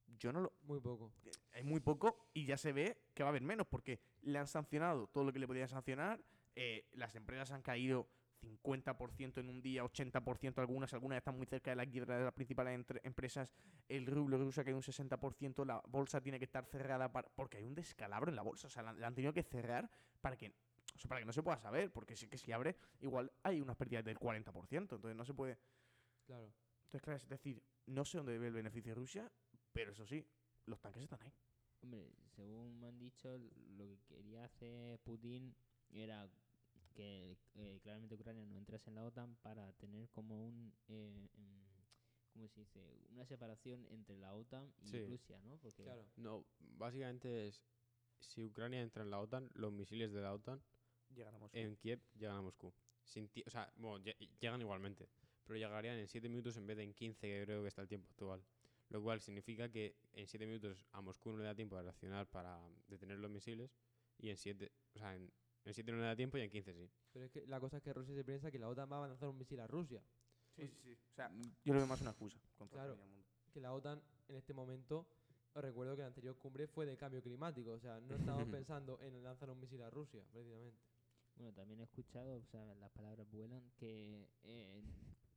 yo 0.08 0.34
no 0.34 0.42
lo, 0.42 0.54
Muy 0.64 0.80
poco. 0.82 1.14
hay 1.54 1.64
muy 1.64 1.80
poco 1.80 2.30
y 2.34 2.46
ya 2.46 2.58
se 2.58 2.74
ve 2.74 2.98
que 3.14 3.24
va 3.24 3.30
a 3.30 3.32
haber 3.32 3.42
menos 3.44 3.68
porque 3.68 4.00
le 4.24 4.38
han 4.40 4.48
sancionado 4.48 5.08
todo 5.08 5.24
lo 5.24 5.32
que 5.32 5.40
le 5.40 5.48
podían 5.48 5.68
sancionar. 5.70 6.22
eh, 6.56 6.86
las 6.92 7.16
empresas 7.16 7.50
han 7.52 7.64
caído 7.64 8.08
50% 8.44 9.40
en 9.40 9.50
un 9.50 9.62
día, 9.62 9.84
80% 9.84 10.60
algunas, 10.60 10.94
algunas 10.94 11.18
están 11.18 11.38
muy 11.38 11.46
cerca 11.46 11.72
de 11.72 11.76
la 11.76 11.86
quiebra 11.86 12.18
de 12.18 12.26
las 12.26 12.34
principales 12.34 12.76
entre- 12.76 13.02
empresas. 13.04 13.54
El 13.88 14.06
rublo 14.06 14.38
ruso 14.38 14.62
ha 14.62 14.64
caído 14.64 14.78
un 14.78 14.84
60%, 14.84 15.66
la 15.66 15.82
bolsa 15.88 16.22
tiene 16.22 16.40
que 16.40 16.46
estar 16.46 16.66
cerrada 16.66 17.12
para, 17.12 17.30
porque 17.30 17.58
hay 17.58 17.64
un 17.64 17.76
descalabro 17.76 18.30
en 18.30 18.36
la 18.36 18.42
bolsa. 18.42 18.68
O 18.68 18.70
sea, 18.70 18.84
la, 18.84 18.94
la 18.94 19.08
han 19.08 19.16
tenido 19.16 19.34
que 19.34 19.44
cerrar 19.44 19.90
para 20.22 20.38
que, 20.38 20.50
o 20.96 21.00
sea, 21.00 21.10
para 21.10 21.22
que 21.22 21.26
no 21.26 21.34
se 21.34 21.44
pueda 21.44 21.58
saber, 21.58 21.92
porque 21.92 22.16
sí 22.16 22.28
que 22.28 22.38
si 22.38 22.52
abre, 22.52 22.76
igual 23.02 23.32
hay 23.44 23.62
unas 23.62 23.76
pérdidas 23.76 24.04
del 24.04 24.20
40%, 24.20 24.96
entonces 24.96 25.16
no 25.16 25.26
se 25.26 25.34
puede. 25.34 25.58
Claro. 26.26 26.54
Entonces, 26.86 27.02
claro, 27.02 27.18
es 27.18 27.28
decir, 27.28 27.64
no 27.88 28.06
sé 28.06 28.18
dónde 28.18 28.38
ve 28.38 28.48
el 28.48 28.54
beneficio 28.54 28.94
Rusia, 28.94 29.32
pero 29.72 29.92
eso 29.92 30.06
sí, 30.06 30.26
los 30.66 30.80
tanques 30.80 31.04
están 31.04 31.22
ahí. 31.22 31.34
Hombre, 31.82 32.10
según 32.36 32.80
me 32.80 32.88
han 32.88 32.98
dicho, 32.98 33.38
lo 33.38 33.88
que 33.88 34.00
quería 34.08 34.46
hacer 34.46 35.00
Putin 35.00 35.54
era 35.90 36.30
que 36.94 37.38
eh, 37.56 37.80
claramente 37.82 38.16
Ucrania 38.16 38.46
no 38.46 38.58
entrase 38.58 38.90
en 38.90 38.96
la 38.96 39.04
OTAN 39.06 39.36
para 39.42 39.72
tener 39.74 40.10
como 40.10 40.48
un, 40.48 40.74
eh, 40.88 41.28
em, 41.36 41.64
¿cómo 42.34 42.48
se 42.48 42.62
dice? 42.62 42.80
Una 43.12 43.26
separación 43.26 43.86
entre 43.90 44.18
la 44.18 44.34
OTAN 44.34 44.72
y 44.82 44.88
Sí. 44.88 45.06
Rusia, 45.06 45.40
¿no? 45.42 45.58
Porque 45.58 45.84
Claro. 45.84 46.06
No, 46.18 46.46
básicamente 46.60 47.48
es, 47.48 47.62
si 48.20 48.44
Ucrania 48.44 48.82
entra 48.82 49.04
en 49.04 49.10
la 49.12 49.20
OTAN, 49.20 49.50
los 49.54 49.72
misiles 49.74 50.12
de 50.12 50.22
la 50.22 50.34
OTAN 50.34 50.62
Llegan 51.14 51.36
a 51.36 51.40
Moscú. 51.40 51.58
en 51.58 51.76
Kiev 51.78 52.00
llegan 52.16 52.38
a 52.38 52.42
Moscú. 52.42 52.74
Sin 53.04 53.30
o 53.46 53.50
sea, 53.50 53.72
bueno, 53.76 54.04
lle- 54.04 54.18
llegan 54.40 54.62
igualmente, 54.62 55.10
pero 55.46 55.58
llegarían 55.60 55.98
en 55.98 56.08
7 56.08 56.30
minutos 56.30 56.56
en 56.58 56.66
vez 56.66 56.78
de 56.78 56.84
en 56.84 56.94
15, 56.94 57.28
que 57.28 57.44
creo 57.46 57.62
que 57.62 57.68
está 57.68 57.82
el 57.82 57.88
tiempo 57.88 58.08
actual. 58.10 58.44
Lo 58.90 59.02
cual 59.02 59.20
significa 59.22 59.70
que 59.70 59.96
en 60.14 60.28
7 60.28 60.46
minutos 60.46 60.86
a 60.92 61.02
Moscú 61.02 61.32
no 61.32 61.40
le 61.40 61.44
da 61.46 61.56
tiempo 61.56 61.76
de 61.76 61.84
reaccionar 61.84 62.28
para 62.28 62.60
detener 62.88 63.18
los 63.20 63.30
misiles 63.32 63.76
y 64.18 64.30
en 64.30 64.38
7, 64.38 64.72
o 64.96 65.00
sea, 65.00 65.16
en, 65.16 65.32
en 65.66 65.74
7 65.74 65.92
no 65.92 65.98
le 66.00 66.04
da 66.06 66.16
tiempo 66.16 66.38
y 66.38 66.42
en 66.42 66.50
15 66.50 66.74
sí. 66.74 66.90
Pero 67.12 67.26
es 67.26 67.32
que 67.32 67.46
la 67.48 67.60
cosa 67.60 67.78
es 67.78 67.84
que 67.84 67.94
Rusia 67.94 68.14
se 68.16 68.24
piensa 68.24 68.52
que 68.52 68.60
la 68.60 68.68
OTAN 68.70 68.92
va 68.92 69.04
a 69.04 69.08
lanzar 69.08 69.30
un 69.30 69.38
misil 69.38 69.60
a 69.60 69.68
Rusia. 69.68 70.04
Sí, 70.56 70.68
sí, 70.68 70.78
sí. 70.84 70.98
O 71.12 71.16
sea, 71.16 71.32
yo 71.64 71.74
lo 71.74 71.80
veo 71.80 71.88
más 71.88 72.02
una 72.02 72.12
excusa 72.12 72.40
contra 72.58 72.80
Claro. 72.80 72.94
todo 72.96 73.04
el 73.04 73.10
mundo. 73.10 73.28
Que 73.54 73.60
la 73.62 73.74
OTAN 73.74 74.02
en 74.28 74.36
este 74.36 74.54
momento, 74.54 75.08
os 75.54 75.62
recuerdo 75.64 75.96
que 75.96 76.02
la 76.02 76.08
anterior 76.08 76.38
cumbre 76.38 76.68
fue 76.68 76.86
de 76.86 76.98
cambio 76.98 77.22
climático. 77.22 77.72
O 77.72 77.80
sea, 77.80 78.00
no 78.02 78.16
estamos 78.16 78.44
pensando 78.68 79.00
en 79.02 79.24
lanzar 79.24 79.50
un 79.50 79.60
misil 79.60 79.82
a 79.82 79.90
Rusia, 79.90 80.24
precisamente. 80.32 80.80
Bueno, 81.36 81.54
también 81.54 81.80
he 81.80 81.84
escuchado, 81.84 82.36
o 82.38 82.46
sea, 82.46 82.76
las 82.76 82.92
palabras 82.92 83.28
vuelan, 83.32 83.72
que 83.78 84.30
eh, 84.44 84.82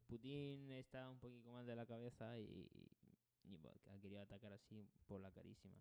Putin 0.06 0.70
está 0.72 1.08
un 1.08 1.18
poquito 1.18 1.50
mal 1.52 1.64
de 1.66 1.74
la 1.74 1.86
cabeza 1.86 2.38
y, 2.38 2.68
y 3.44 3.56
ha 3.88 3.98
querido 4.00 4.20
atacar 4.20 4.52
así 4.52 4.86
por 5.06 5.20
la 5.20 5.30
carísima. 5.30 5.78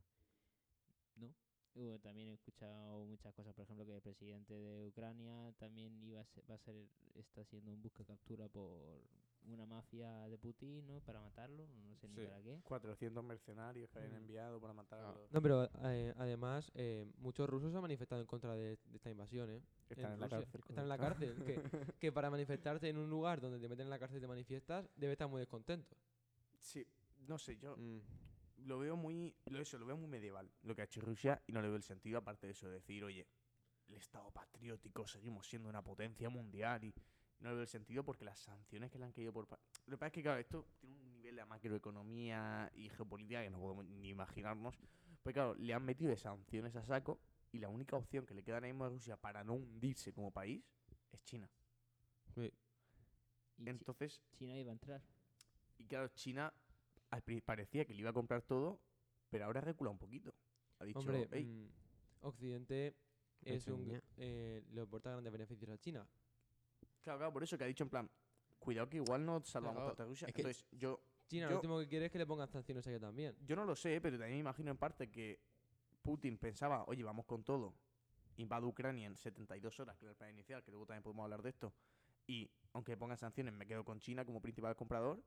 ¿No? 1.16 1.34
Bueno, 1.76 2.00
también 2.00 2.30
he 2.30 2.34
escuchado 2.34 3.04
muchas 3.06 3.34
cosas, 3.34 3.54
por 3.54 3.64
ejemplo, 3.66 3.86
que 3.86 3.96
el 3.96 4.02
presidente 4.02 4.54
de 4.54 4.88
Ucrania 4.88 5.52
también 5.60 6.02
iba 6.04 6.22
a 6.22 6.26
ser, 6.26 6.50
va 6.50 6.56
a 6.56 6.60
ser, 6.60 6.74
está 7.16 7.44
siendo 7.44 7.70
un 7.72 7.82
busca 7.82 8.06
captura 8.06 8.48
por 8.48 9.02
una 9.44 9.66
mafia 9.66 10.26
de 10.30 10.38
Putin, 10.38 10.88
¿no? 10.88 11.02
Para 11.02 11.20
matarlo, 11.20 11.68
no 11.68 11.94
sé 11.98 12.08
ni 12.08 12.16
para 12.16 12.42
qué. 12.42 12.62
400 12.64 13.22
mercenarios 13.26 13.90
que 13.90 14.00
habían 14.00 14.14
Mm. 14.14 14.18
enviado 14.18 14.62
para 14.62 14.74
matar 14.74 15.00
a 15.02 15.10
Ah. 15.10 15.18
No, 15.32 15.42
pero 15.42 15.70
eh, 15.84 16.14
además, 16.16 16.72
eh, 16.76 17.06
muchos 17.18 17.48
rusos 17.50 17.72
se 17.72 17.76
han 17.78 17.82
manifestado 17.82 18.22
en 18.22 18.28
contra 18.28 18.54
de, 18.56 18.78
de 18.86 18.96
esta 18.96 19.12
invasión, 19.12 19.50
¿eh? 19.50 19.62
Están 19.90 20.14
en 20.14 20.20
la 20.22 20.30
cárcel. 20.30 20.62
Están 20.70 20.84
en 20.86 20.90
la 20.90 20.98
correcto. 20.98 21.26
cárcel. 21.26 21.46
que, 21.46 21.62
que 22.00 22.12
para 22.14 22.30
manifestarte 22.30 22.88
en 22.88 22.98
un 22.98 23.10
lugar 23.10 23.42
donde 23.42 23.60
te 23.60 23.68
meten 23.68 23.88
en 23.88 23.90
la 23.90 24.00
cárcel 24.00 24.20
y 24.20 24.22
te 24.22 24.28
manifiestas, 24.28 24.90
debe 24.96 25.12
estar 25.12 25.28
muy 25.28 25.40
descontento. 25.42 25.94
Sí, 26.58 26.88
no 27.28 27.38
sé, 27.38 27.58
yo 27.58 27.76
Mm, 27.76 28.00
lo 28.66 28.80
veo 28.80 28.96
muy... 28.96 29.34
Lo, 29.46 29.60
eso, 29.60 29.78
lo 29.78 29.86
veo 29.86 29.98
muy 29.98 30.08
medieval, 30.08 30.52
lo 30.64 30.76
que 30.76 30.82
ha 30.82 30.86
hecho 30.86 31.02
Rusia, 31.02 31.42
y 31.48 31.52
no 31.52 31.62
le 31.62 31.68
veo 31.68 31.78
el 31.78 31.84
sentido, 31.84 32.18
aparte 32.20 32.48
de 32.48 32.52
eso, 32.54 32.68
de 32.68 32.74
decir, 32.74 33.04
oye, 33.04 33.28
el 33.88 33.96
Estado 33.96 34.30
patriótico, 34.32 35.08
seguimos 35.08 35.48
siendo 35.48 35.70
una 35.70 35.84
potencia 35.84 36.30
mundial, 36.30 36.84
y 36.84 36.94
no 37.40 37.50
le 37.50 37.56
veo 37.56 37.62
el 37.64 37.68
sentido 37.68 38.04
porque 38.04 38.26
las 38.26 38.40
sanciones 38.40 38.92
que 38.92 38.98
le 39.00 39.06
han 39.06 39.12
caído 39.12 39.32
por... 39.32 39.48
Lo 39.50 39.58
que 39.96 39.98
pasa 39.98 40.08
es 40.08 40.14
que, 40.14 40.22
claro, 40.24 40.40
esto 40.40 40.66
tiene 40.80 40.96
un 41.00 41.12
nivel 41.14 41.36
de 41.36 41.46
macroeconomía 41.46 42.72
y 42.76 42.90
geopolítica 42.90 43.44
que 43.44 43.50
no 43.50 43.60
podemos 43.60 43.86
ni 43.86 44.10
imaginarnos. 44.10 44.76
Pues 45.24 45.34
claro, 45.34 45.56
le 45.56 45.74
han 45.74 45.84
metido 45.84 46.10
de 46.10 46.18
sanciones 46.18 46.76
a 46.76 46.84
saco, 46.84 47.20
y 47.52 47.60
la 47.60 47.70
única 47.70 47.96
opción 47.96 48.26
que 48.26 48.34
le 48.34 48.44
queda 48.44 48.56
ahora 48.56 48.68
mismo 48.68 48.86
a 48.86 48.90
Rusia 48.90 49.16
para 49.16 49.44
no 49.44 49.54
hundirse 49.54 50.12
como 50.12 50.32
país 50.32 50.64
es 51.12 51.24
China. 51.24 51.50
sí, 52.34 52.52
Y 53.58 53.64
Chi- 53.64 53.70
Entonces, 53.70 54.22
China 54.34 54.58
iba 54.58 54.72
a 54.72 54.74
entrar. 54.74 55.02
Y 55.78 55.86
claro, 55.86 56.10
China 56.10 56.54
al 57.10 57.22
parecía 57.44 57.86
que 57.86 57.94
le 57.94 58.02
iba 58.02 58.10
a 58.10 58.14
comprar 58.14 58.42
todo, 58.42 58.80
pero 59.30 59.46
ahora 59.46 59.62
recula 59.62 59.90
un 59.90 59.98
poquito. 59.98 60.34
Ha 60.80 60.86
dicho, 60.86 61.00
Hombre, 61.00 61.28
"Ey, 61.32 61.46
mm, 61.46 61.70
Occidente 62.22 62.96
es 63.42 63.68
un, 63.68 64.02
eh, 64.18 64.64
le 64.72 64.82
aporta 64.82 65.12
grandes 65.12 65.32
beneficios 65.32 65.70
a 65.70 65.78
China. 65.78 66.08
claro, 67.04 67.20
claro, 67.20 67.34
por 67.34 67.44
eso 67.44 67.58
que 67.58 67.64
ha 67.64 67.68
dicho 67.68 67.84
en 67.84 67.90
plan, 67.90 68.10
cuidado 68.60 68.90
que 68.90 68.98
igual 68.98 69.26
no 69.26 69.44
salvamos 69.44 69.84
Claro, 69.84 70.02
a 70.02 70.06
Rusia. 70.06 70.28
es 70.28 70.34
que- 70.34 70.42
Entonces, 70.42 70.66
yo, 70.72 71.00
China 71.28 71.46
Yo- 71.46 71.50
lo 71.52 71.56
último 71.58 71.80
que 71.80 71.88
quiere 71.88 72.06
es 72.08 72.12
que 72.12 72.18
le 72.18 72.26
pongan 72.26 72.48
sanciones 72.48 72.86
a 72.88 72.90
ella 72.90 73.00
también. 73.00 73.36
yo 73.46 73.56
no 73.56 73.66
lo 73.66 73.76
sé, 73.76 74.02
pero 74.02 74.18
también 74.18 74.38
me 74.38 74.40
imagino 74.42 74.72
en 74.72 74.78
parte 74.78 75.10
que 75.12 75.40
Putin 76.02 76.38
pensaba, 76.38 76.84
oye, 76.86 77.04
vamos 77.04 77.26
con 77.26 77.44
todo, 77.44 77.74
invado 78.38 78.68
Ucrania 78.68 79.08
en 79.08 79.16
72 79.16 79.80
horas, 79.80 79.98
que 79.98 80.06
era 80.06 80.12
el 80.12 80.18
plan 80.18 80.30
inicial, 80.32 80.64
que 80.64 80.72
luego 80.72 80.86
también 80.86 81.04
podemos 81.04 81.24
hablar 81.24 81.42
de 81.42 81.50
esto, 81.50 81.74
y 82.28 82.50
aunque 82.74 82.98
pongan 82.98 83.18
sanciones, 83.18 83.54
me 83.54 83.66
quedo 83.66 83.84
con 83.86 84.00
China 84.00 84.26
como 84.26 84.42
principal 84.42 84.76
comprador, 84.76 85.22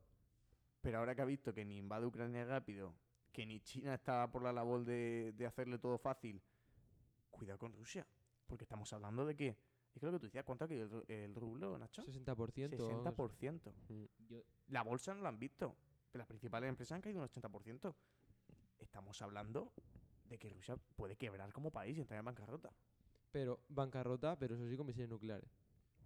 pero 0.80 0.98
ahora 0.98 1.14
que 1.14 1.22
ha 1.22 1.26
visto 1.26 1.52
que 1.54 1.64
ni 1.64 1.78
invade 1.78 2.06
Ucrania 2.06 2.44
rápido, 2.44 2.94
que 3.32 3.44
ni 3.46 3.60
China 3.60 3.94
está 3.94 4.30
por 4.30 4.42
la 4.42 4.52
labor 4.52 4.84
de, 4.84 5.32
de 5.36 5.46
hacerle 5.46 5.78
todo 5.78 5.98
fácil, 5.98 6.42
cuidado 7.30 7.58
con 7.58 7.72
Rusia. 7.72 8.06
Porque 8.46 8.64
estamos 8.64 8.92
hablando 8.92 9.26
de 9.26 9.36
que. 9.36 9.48
Es 9.94 10.00
que 10.00 10.06
lo 10.06 10.12
que 10.12 10.18
tú 10.20 10.26
decías, 10.26 10.44
¿cuánto 10.44 10.64
ha 10.64 10.68
caído 10.68 10.84
el, 10.84 10.90
ru- 10.90 11.04
el 11.08 11.34
rublo, 11.34 11.78
Nacho? 11.78 12.02
60%. 12.04 12.78
o 12.80 12.88
algo 12.88 13.08
así. 13.08 13.16
60%. 13.46 13.72
Yo, 14.28 14.42
La 14.68 14.82
bolsa 14.82 15.14
no 15.14 15.22
lo 15.22 15.28
han 15.28 15.38
visto. 15.38 15.74
Pero 16.12 16.20
las 16.20 16.26
principales 16.28 16.68
empresas 16.68 16.92
han 16.96 17.02
caído 17.02 17.20
un 17.20 17.28
80%. 17.28 17.94
Estamos 18.78 19.20
hablando 19.22 19.72
de 20.28 20.38
que 20.38 20.48
Rusia 20.50 20.76
puede 20.96 21.16
quebrar 21.16 21.52
como 21.52 21.70
país 21.70 21.96
y 21.96 22.00
entrar 22.00 22.18
en 22.20 22.24
bancarrota. 22.26 22.70
Pero 23.32 23.60
bancarrota, 23.68 24.38
pero 24.38 24.54
eso 24.54 24.66
sí 24.68 24.76
con 24.76 24.86
misiles 24.86 25.08
nucleares. 25.08 25.50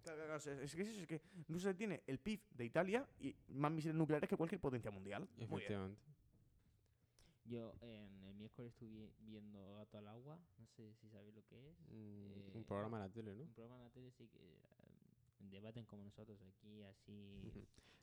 Es, 0.05 0.75
que, 0.75 0.81
es, 0.81 0.87
es 0.97 1.07
que 1.07 1.21
Rusia 1.47 1.73
tiene 1.73 2.03
el 2.07 2.19
PIB 2.19 2.41
de 2.51 2.65
Italia 2.65 3.07
y 3.19 3.35
más 3.49 3.71
misiles 3.71 3.95
nucleares 3.95 4.29
que 4.29 4.35
cualquier 4.37 4.59
potencia 4.59 4.91
mundial. 4.91 5.27
Efectivamente. 5.37 6.01
yo 7.45 7.73
en 7.81 8.23
el 8.23 8.33
miércoles 8.35 8.71
estuve 8.73 9.11
viendo 9.19 9.75
Gato 9.75 9.97
al 9.97 10.07
Agua, 10.07 10.37
no 10.57 10.67
sé 10.67 10.93
si 10.95 11.09
sabéis 11.09 11.33
lo 11.35 11.43
que 11.45 11.69
es. 11.69 11.79
Mm, 11.89 12.31
Eh, 12.31 12.51
un 12.55 12.63
programa 12.65 12.99
de 13.01 13.07
la 13.07 13.13
tele, 13.13 13.35
¿no? 13.35 13.43
Un 13.43 13.53
programa 13.53 13.77
en 13.77 13.83
la 13.83 13.89
tele 13.91 14.11
sí 14.11 14.27
que 14.27 14.39
eh, 14.39 14.59
debaten 15.39 15.85
como 15.85 16.03
nosotros 16.03 16.41
aquí, 16.41 16.81
así. 16.83 17.41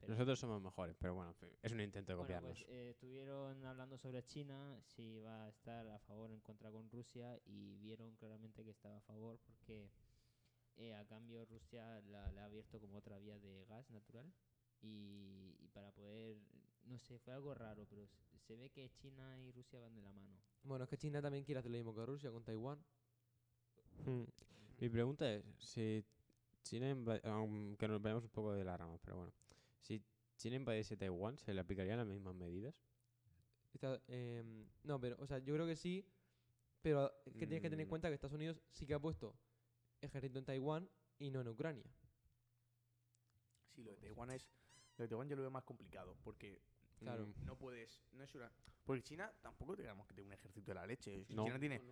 Nosotros 0.09 0.39
somos 0.39 0.63
mejores, 0.63 0.97
pero 0.99 1.15
bueno, 1.15 1.35
en 1.43 1.51
es 1.63 1.73
un 1.73 1.81
intento 1.83 2.13
de 2.13 2.17
Bueno, 2.17 2.27
copiarnos. 2.27 2.59
pues 2.65 2.71
eh, 2.71 2.91
estuvieron 2.91 3.63
hablando 3.67 3.99
sobre 3.99 4.23
China, 4.25 4.81
si 4.83 5.19
va 5.19 5.45
a 5.45 5.49
estar 5.51 5.87
a 5.89 5.99
favor 5.99 6.31
o 6.31 6.35
en 6.35 6.41
contra 6.41 6.71
con 6.71 6.89
Rusia 6.91 7.39
y 7.45 7.77
vieron 7.77 8.15
claramente 8.17 8.65
que 8.65 8.71
estaba 8.71 8.97
a 8.97 9.01
favor 9.03 9.39
porque 9.45 9.91
eh, 10.81 10.95
a 10.95 11.05
cambio 11.05 11.45
Rusia 11.45 12.01
la, 12.09 12.31
le 12.33 12.41
ha 12.41 12.45
abierto 12.47 12.81
como 12.81 12.97
otra 12.99 13.19
vía 13.19 13.39
de 13.39 13.65
gas 13.67 13.91
natural 13.91 14.33
y, 14.83 15.55
y 15.59 15.69
para 15.69 15.93
poder, 15.93 16.39
no 16.87 16.99
sé, 16.99 17.19
fue 17.19 17.35
algo 17.35 17.55
raro, 17.55 17.87
pero 17.89 18.09
se 18.47 18.57
ve 18.57 18.71
que 18.71 18.91
China 18.95 19.39
y 19.41 19.51
Rusia 19.53 19.79
van 19.79 19.95
de 19.95 20.01
la 20.03 20.13
mano. 20.13 20.37
Bueno, 20.63 20.85
es 20.85 20.91
que 20.91 20.97
China 20.97 21.21
también 21.21 21.45
quiere 21.45 21.59
hacer 21.59 21.71
lo 21.71 21.77
mismo 21.79 21.95
que 21.95 22.07
Rusia 22.07 22.31
con 22.31 22.43
Taiwán. 22.45 22.83
Mm. 24.07 24.25
Mi 24.81 24.89
pregunta 24.89 25.31
es, 25.33 25.45
si 25.59 26.03
China 26.63 26.97
aunque 27.25 27.87
nos 27.89 28.01
vayamos 28.01 28.25
un 28.25 28.31
poco 28.31 28.53
de 28.53 28.65
la 28.65 28.77
rama, 28.77 28.99
pero 29.03 29.17
bueno, 29.17 29.33
si 29.81 30.03
China 30.37 30.57
invadiese 30.57 30.97
Taiwán, 30.97 31.37
¿se 31.39 31.53
le 31.53 31.61
aplicarían 31.61 31.99
las 31.99 32.07
mismas 32.07 32.35
medidas? 32.35 32.75
Está- 33.75 34.01
em, 34.09 34.67
no, 34.85 34.99
pero, 35.01 35.17
o 35.21 35.27
sea, 35.27 35.39
yo 35.39 35.55
creo 35.55 35.67
que 35.67 35.77
sí, 35.77 36.05
pero 36.83 37.13
es 37.27 37.35
que 37.37 37.47
tienes 37.47 37.61
que 37.61 37.69
tener 37.71 37.83
en 37.83 37.87
Mm. 37.89 37.91
cuenta 37.91 38.09
que 38.09 38.15
Estados 38.15 38.35
Unidos 38.35 38.61
sí 38.71 38.87
que 38.87 38.95
ha 38.95 38.99
puesto 38.99 39.35
ejército 40.01 40.39
en 40.39 40.45
Taiwán 40.45 40.89
y 41.19 41.31
no 41.31 41.41
en 41.41 41.49
Ucrania. 41.49 41.85
Sí, 43.75 43.83
lo 43.83 43.91
de 43.93 43.97
Taiwán 43.99 44.31
es. 44.31 44.49
Lo 44.97 45.05
de 45.05 45.09
Taiwán 45.09 45.29
yo 45.29 45.37
lo 45.37 45.43
veo 45.43 45.51
más 45.51 45.65
complicado. 45.65 46.17
Porque 46.23 46.61
Claro. 47.01 47.27
Mm, 47.27 47.47
no 47.47 47.57
puedes. 47.57 48.03
No 48.13 48.23
es 48.23 48.35
una. 48.35 48.51
Porque 48.85 49.03
China 49.03 49.33
tampoco 49.41 49.75
digamos 49.75 50.07
que 50.07 50.15
tiene 50.15 50.29
un 50.29 50.35
ejército 50.35 50.71
de 50.71 50.75
la 50.75 50.87
leche. 50.87 51.25
no. 51.31 51.45
China 51.45 51.59
tiene 51.59 51.83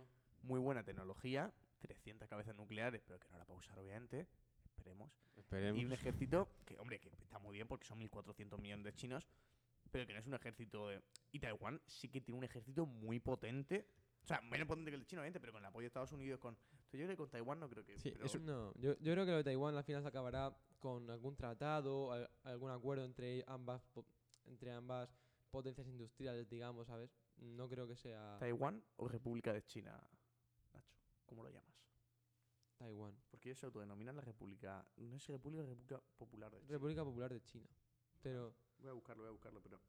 muy 0.43 0.59
buena 0.59 0.83
tecnología, 0.83 1.51
300 1.81 2.27
cabezas 2.29 2.55
nucleares, 2.55 3.01
pero 3.05 3.19
que 3.19 3.27
no 3.29 3.37
la 3.37 3.45
va 3.45 3.53
a 3.53 3.57
usar, 3.57 3.77
obviamente. 3.79 4.27
Esperemos. 4.63 5.11
Esperemos. 5.35 5.81
Y 5.81 5.85
un 5.85 5.91
ejército 5.91 6.49
que, 6.65 6.77
hombre, 6.77 6.99
que 6.99 7.09
está 7.09 7.39
muy 7.39 7.55
bien 7.55 7.67
porque 7.67 7.85
son 7.85 7.99
1.400 7.99 8.59
millones 8.59 8.85
de 8.85 8.93
chinos, 8.93 9.27
pero 9.91 10.05
que 10.05 10.13
no 10.13 10.19
es 10.19 10.27
un 10.27 10.33
ejército 10.35 10.89
de... 10.89 11.01
Y 11.31 11.39
Taiwán 11.39 11.81
sí 11.87 12.09
que 12.09 12.21
tiene 12.21 12.37
un 12.37 12.43
ejército 12.43 12.85
muy 12.85 13.19
potente. 13.19 13.87
O 14.23 14.27
sea, 14.27 14.41
menos 14.41 14.67
potente 14.67 14.91
que 14.91 14.95
el 14.95 15.01
de 15.01 15.07
China, 15.07 15.21
obviamente, 15.21 15.39
pero 15.39 15.51
con 15.53 15.61
el 15.61 15.65
apoyo 15.65 15.83
de 15.83 15.87
Estados 15.87 16.11
Unidos, 16.11 16.39
con... 16.39 16.57
Yo 16.91 16.97
creo 16.97 17.07
que 17.09 17.17
con 17.17 17.29
Taiwán 17.29 17.59
no 17.59 17.69
creo 17.69 17.85
que... 17.85 17.99
Sí, 17.99 18.11
pero- 18.11 18.39
No, 18.39 18.73
yo, 18.75 18.93
yo 18.99 19.13
creo 19.13 19.25
que 19.25 19.31
lo 19.31 19.37
de 19.37 19.43
Taiwán 19.43 19.75
al 19.75 19.83
final 19.83 20.01
se 20.01 20.07
acabará 20.07 20.55
con 20.79 21.09
algún 21.09 21.35
tratado, 21.35 22.11
al- 22.11 22.29
algún 22.43 22.71
acuerdo 22.71 23.03
entre 23.05 23.43
ambas, 23.47 23.81
po- 23.93 24.05
entre 24.45 24.71
ambas 24.71 25.09
potencias 25.51 25.87
industriales, 25.87 26.49
digamos, 26.49 26.87
¿sabes? 26.87 27.11
No 27.37 27.69
creo 27.69 27.87
que 27.87 27.95
sea 27.95 28.37
¿Taiwán 28.39 28.83
o 28.97 29.07
República 29.07 29.53
de 29.53 29.63
China, 29.65 29.99
Nacho? 30.73 30.95
¿Cómo 31.25 31.43
lo 31.43 31.49
llamas? 31.49 31.75
Taiwán. 32.77 33.13
Porque 33.29 33.49
ellos 33.49 33.59
se 33.59 33.65
autodenominan 33.65 34.15
la 34.15 34.21
República... 34.21 34.85
No 34.97 35.15
es 35.15 35.27
República, 35.27 35.63
República 35.63 36.01
Popular 36.17 36.51
de 36.51 36.57
China. 36.59 36.69
República 36.71 37.03
Popular 37.03 37.33
de 37.33 37.41
China. 37.43 37.67
Pero 38.21 38.55
Voy 38.79 38.89
a 38.89 38.93
buscarlo, 38.93 39.23
voy 39.23 39.29
a 39.29 39.31
buscarlo, 39.33 39.61
pero... 39.61 39.79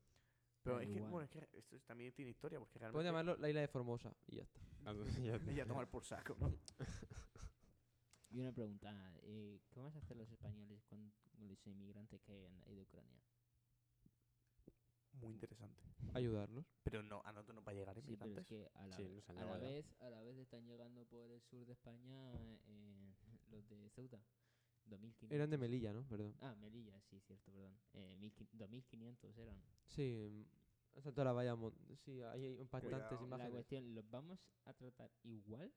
Pero 0.63 0.81
es 0.81 0.89
que, 0.91 1.01
bueno, 1.01 1.23
es 1.23 1.31
que 1.31 1.49
esto 1.59 1.77
es- 1.77 1.85
también 1.85 2.13
tiene 2.13 2.31
historia, 2.31 2.59
porque 2.59 2.79
realmente... 2.79 2.97
pueden 2.97 3.09
llamarlo 3.09 3.37
la 3.37 3.49
isla 3.49 3.61
de 3.63 3.69
Formosa 3.69 4.15
y 4.27 4.37
ya 4.37 4.43
está. 4.43 4.61
Ah, 4.85 4.93
ya- 5.23 5.41
Ella 5.51 5.67
tomar 5.67 5.89
por 5.91 6.05
saco, 6.05 6.37
¿no? 6.39 6.53
Y 8.33 8.39
una 8.39 8.53
pregunta, 8.53 9.19
eh, 9.23 9.61
¿qué 9.71 9.81
van 9.81 9.93
a 9.97 9.99
hacer 9.99 10.17
los 10.17 10.31
españoles 10.31 10.81
con 10.85 11.13
los 11.41 11.67
inmigrantes 11.67 12.21
que 12.23 12.33
hayan 12.33 12.55
ido 12.69 12.77
de 12.77 12.83
Ucrania? 12.83 13.21
Muy 15.15 15.33
interesante. 15.33 15.83
Ayudarlos. 16.15 16.65
Pero 16.85 17.03
no, 17.03 17.21
a 17.25 17.33
nosotros 17.33 17.57
no 17.57 17.63
va 17.65 17.73
a 17.73 17.75
llegar 17.75 17.97
Sí, 17.97 18.03
pero 18.17 18.31
inmigrantes. 18.31 18.39
es 18.39 18.47
que 18.47 18.71
a 18.79 18.87
la, 18.87 18.97
Sí, 18.97 19.23
han 19.27 19.39
a 19.39 19.45
la 19.45 19.53
ya. 19.59 19.59
vez, 19.59 19.87
a 20.01 20.11
la 20.11 20.23
vez 20.23 20.39
están 20.39 20.65
llegando 20.67 21.05
por 21.07 21.31
el 21.33 21.41
sur 21.43 21.67
de 21.67 21.73
España 21.73 22.33
eh, 22.67 23.13
los 23.51 23.69
de 23.69 23.91
Ceuta. 23.91 24.23
2500. 24.87 25.31
Eran 25.35 25.51
de 25.51 25.59
Melilla, 25.59 25.93
¿no? 25.93 26.05
Perdón. 26.09 26.35
Ah, 26.41 26.55
Melilla, 26.61 26.99
sí, 27.03 27.21
cierto, 27.21 27.51
perdón. 27.53 27.75
Eh, 27.95 28.17
1500 28.19 28.59
2500 28.59 29.39
eran. 29.39 29.63
Sí, 29.87 30.29
mm, 30.31 30.99
o 30.99 31.01
sea, 31.03 31.13
toda 31.13 31.25
la 31.27 31.33
valla. 31.33 31.57
Sí, 32.05 32.21
hay 32.23 32.59
impactantes 32.61 32.91
Cuidado. 33.07 33.21
La 33.21 33.27
imágenes. 33.27 33.53
cuestión, 33.53 33.95
¿los 33.95 34.11
vamos 34.11 34.41
a 34.65 34.73
tratar 34.75 35.11
igual 35.25 35.73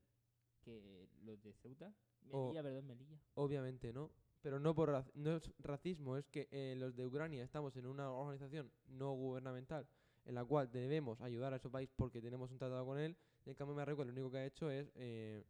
que 0.61 1.07
los 1.23 1.41
de 1.41 1.53
Ceuta? 1.53 1.93
O- 2.31 2.45
Melilla, 2.47 2.63
perdón, 2.63 2.87
Melilla. 2.87 3.19
Obviamente 3.35 3.91
no. 3.93 4.11
Pero 4.41 4.59
no 4.59 4.75
por 4.75 4.89
rac- 4.89 5.11
no 5.13 5.35
es 5.37 5.53
racismo, 5.59 6.17
es 6.17 6.27
que 6.27 6.47
eh, 6.51 6.75
los 6.77 6.95
de 6.95 7.05
Ucrania 7.05 7.43
estamos 7.43 7.75
en 7.77 7.85
una 7.85 8.11
organización 8.11 8.71
no 8.87 9.13
gubernamental 9.13 9.87
en 10.25 10.35
la 10.35 10.43
cual 10.43 10.69
debemos 10.71 11.21
ayudar 11.21 11.53
a 11.53 11.57
ese 11.57 11.69
país 11.69 11.89
porque 11.95 12.21
tenemos 12.21 12.51
un 12.51 12.57
tratado 12.57 12.85
con 12.85 12.97
él. 12.99 13.15
Y 13.45 13.49
en 13.51 13.55
cambio 13.55 13.75
Marruecos 13.75 14.05
lo 14.05 14.11
único 14.11 14.31
que 14.31 14.37
ha 14.37 14.45
hecho 14.45 14.69
es, 14.69 14.89
eh, 14.95 15.45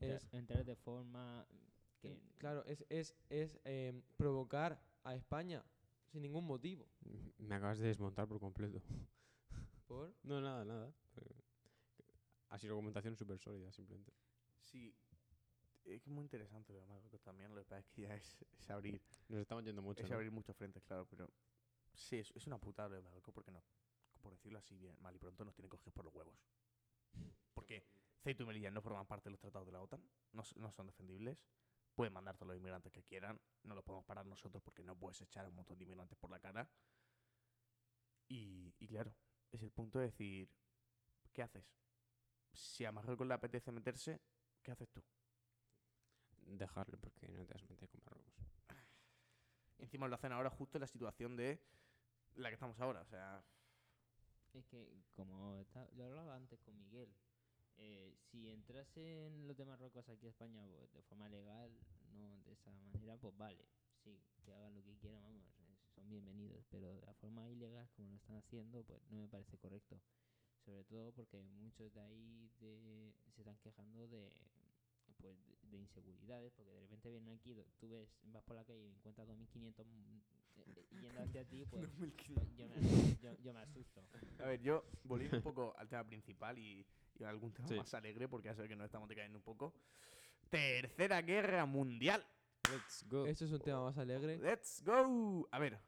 es- 0.00 0.26
entrar 0.32 0.64
de 0.64 0.76
forma 0.76 1.46
que 2.00 2.18
claro, 2.38 2.64
es, 2.64 2.84
es, 2.88 3.14
es 3.28 3.58
em, 3.64 4.02
provocar 4.16 4.80
a 5.04 5.14
España 5.14 5.64
sin 6.06 6.22
ningún 6.22 6.46
motivo. 6.46 6.86
Me 7.38 7.54
acabas 7.54 7.78
de 7.78 7.88
desmontar 7.88 8.26
por 8.26 8.40
completo. 8.40 8.82
¿Por? 9.86 10.14
No, 10.22 10.40
nada, 10.40 10.64
nada. 10.64 10.92
Ha 12.48 12.58
sido 12.58 12.72
argumentación 12.72 13.16
súper 13.16 13.38
sólida, 13.38 13.70
simplemente. 13.72 14.12
Sí, 14.60 14.94
es 15.84 16.02
que 16.02 16.10
es 16.10 16.14
muy 16.14 16.22
interesante 16.22 16.72
Marruecos 16.86 17.22
también. 17.22 17.54
Lo 17.54 17.60
que 17.60 17.68
pasa 17.68 17.80
es 17.80 17.90
que 17.90 18.02
ya 18.02 18.14
es, 18.14 18.36
es 18.58 18.70
abrir, 18.70 19.00
Nos 19.28 19.40
estamos 19.40 19.64
yendo 19.64 19.82
mucho. 19.82 20.02
es 20.02 20.10
¿no? 20.10 20.16
abrir 20.16 20.30
muchos 20.30 20.56
frentes, 20.56 20.82
claro, 20.84 21.06
pero 21.08 21.30
sí, 21.94 22.18
es, 22.18 22.32
es 22.34 22.46
una 22.46 22.58
putada 22.58 22.88
lo 22.88 22.96
de 22.96 23.02
Marruecos 23.02 23.32
porque 23.32 23.50
no, 23.50 23.62
por 24.20 24.32
decirlo 24.32 24.58
así 24.58 24.76
bien, 24.76 24.96
mal 25.00 25.14
y 25.14 25.18
pronto 25.18 25.44
nos 25.44 25.54
tienen 25.54 25.68
cogidos 25.68 25.94
por 25.94 26.04
los 26.04 26.14
huevos. 26.14 26.34
Porque 27.54 27.84
Ceuta 28.22 28.42
y 28.42 28.46
Melilla 28.46 28.70
no 28.70 28.82
forman 28.82 29.06
parte 29.06 29.24
de 29.24 29.32
los 29.32 29.40
tratados 29.40 29.66
de 29.66 29.72
la 29.72 29.80
OTAN, 29.80 30.02
no, 30.32 30.42
no 30.56 30.72
son 30.72 30.86
defendibles, 30.86 31.38
pueden 32.00 32.14
mandar 32.14 32.34
todos 32.34 32.48
los 32.48 32.56
inmigrantes 32.56 32.90
que 32.90 33.02
quieran, 33.02 33.38
no 33.62 33.74
los 33.74 33.84
podemos 33.84 34.06
parar 34.06 34.24
nosotros 34.24 34.62
porque 34.62 34.82
no 34.82 34.96
puedes 34.96 35.20
echar 35.20 35.44
a 35.44 35.48
un 35.50 35.54
montón 35.54 35.76
de 35.76 35.84
inmigrantes 35.84 36.16
por 36.16 36.30
la 36.30 36.40
cara. 36.40 36.66
Y, 38.26 38.74
y 38.78 38.88
claro, 38.88 39.14
es 39.52 39.62
el 39.62 39.70
punto 39.70 39.98
de 39.98 40.06
decir, 40.06 40.48
¿qué 41.34 41.42
haces? 41.42 41.70
Si 42.54 42.86
a 42.86 42.90
Marruecos 42.92 43.26
le 43.26 43.34
apetece 43.34 43.70
meterse, 43.70 44.18
¿qué 44.62 44.70
haces 44.70 44.88
tú? 44.88 45.02
Dejarlo 46.38 46.96
porque 46.98 47.28
no 47.28 47.44
te 47.44 47.52
vas 47.52 47.62
a 47.64 47.66
meter 47.66 47.86
con 47.90 48.00
Marruecos. 48.02 48.34
Encima 49.78 50.08
lo 50.08 50.14
hacen 50.14 50.32
ahora 50.32 50.48
justo 50.48 50.78
en 50.78 50.80
la 50.80 50.86
situación 50.86 51.36
de 51.36 51.62
la 52.36 52.48
que 52.48 52.54
estamos 52.54 52.80
ahora. 52.80 53.02
O 53.02 53.06
sea, 53.06 53.44
Es 54.54 54.64
que, 54.68 54.88
como 55.14 55.60
está- 55.60 55.86
lo 55.92 56.06
hablaba 56.06 56.34
antes 56.34 56.58
con 56.60 56.78
Miguel, 56.78 57.14
eh, 57.78 58.14
si 58.30 58.48
entrasen 58.50 59.46
los 59.46 59.56
de 59.56 59.64
Marruecos 59.64 60.08
aquí 60.08 60.26
a 60.26 60.30
España 60.30 60.66
de 60.66 61.02
forma 61.02 61.28
legal, 61.28 61.70
no 62.12 62.40
de 62.44 62.52
esa 62.52 62.70
manera, 62.72 63.16
pues 63.16 63.36
vale, 63.36 63.64
sí, 64.04 64.20
que 64.44 64.52
hagan 64.52 64.74
lo 64.74 64.82
que 64.82 64.96
quieran, 64.96 65.22
vamos, 65.22 65.44
son 65.94 66.08
bienvenidos, 66.08 66.64
pero 66.70 66.94
de 66.94 67.00
la 67.02 67.14
forma 67.14 67.48
ilegal, 67.48 67.88
como 67.96 68.10
lo 68.10 68.16
están 68.16 68.36
haciendo, 68.36 68.82
pues 68.84 69.00
no 69.10 69.18
me 69.18 69.28
parece 69.28 69.58
correcto. 69.58 70.00
Sobre 70.64 70.84
todo 70.84 71.12
porque 71.12 71.40
muchos 71.42 71.92
de 71.94 72.00
ahí 72.00 72.50
de, 72.60 73.14
se 73.34 73.40
están 73.40 73.56
quejando 73.58 74.06
de 74.08 74.30
pues 75.20 75.36
de, 75.46 75.56
de 75.70 75.76
inseguridades, 75.78 76.52
porque 76.54 76.72
de 76.72 76.80
repente 76.80 77.10
vienen 77.10 77.34
aquí, 77.34 77.54
tú 77.78 77.88
ves, 77.90 78.08
vas 78.24 78.42
por 78.44 78.56
la 78.56 78.64
calle 78.64 78.80
y 78.86 78.88
encuentras 78.88 79.28
2.500 79.28 79.84
mm, 79.86 80.16
eh, 80.56 80.64
eh, 80.66 80.86
yendo 81.02 81.20
hacia 81.22 81.44
ti, 81.44 81.64
pues 81.70 81.82
yo 82.58 82.68
me, 82.68 83.16
yo, 83.22 83.36
yo 83.42 83.52
me 83.54 83.60
asusto. 83.60 84.02
a 84.40 84.46
ver, 84.46 84.60
yo 84.62 84.84
volviendo 85.04 85.36
un 85.38 85.42
poco 85.42 85.74
al 85.78 85.88
tema 85.88 86.04
principal 86.04 86.58
y, 86.58 86.84
y 87.18 87.24
a 87.24 87.28
algún 87.30 87.52
tema 87.52 87.68
Sí. 87.68 87.74
más 87.76 87.92
alegre, 87.94 88.28
porque 88.28 88.46
ya 88.48 88.54
sé 88.54 88.66
que 88.68 88.76
nos 88.76 88.84
estamos 88.86 89.08
decayendo 89.08 89.38
un 89.38 89.44
poco. 89.44 89.72
Tercera 90.48 91.22
Guerra 91.22 91.64
Mundial. 91.66 92.24
Let's 92.70 93.04
go. 93.08 93.26
Esto 93.26 93.44
es 93.44 93.52
un 93.52 93.60
tema 93.60 93.82
más 93.84 93.98
alegre. 93.98 94.38
¡Let's 94.38 94.82
go! 94.84 95.48
A 95.50 95.58
ver, 95.58 95.78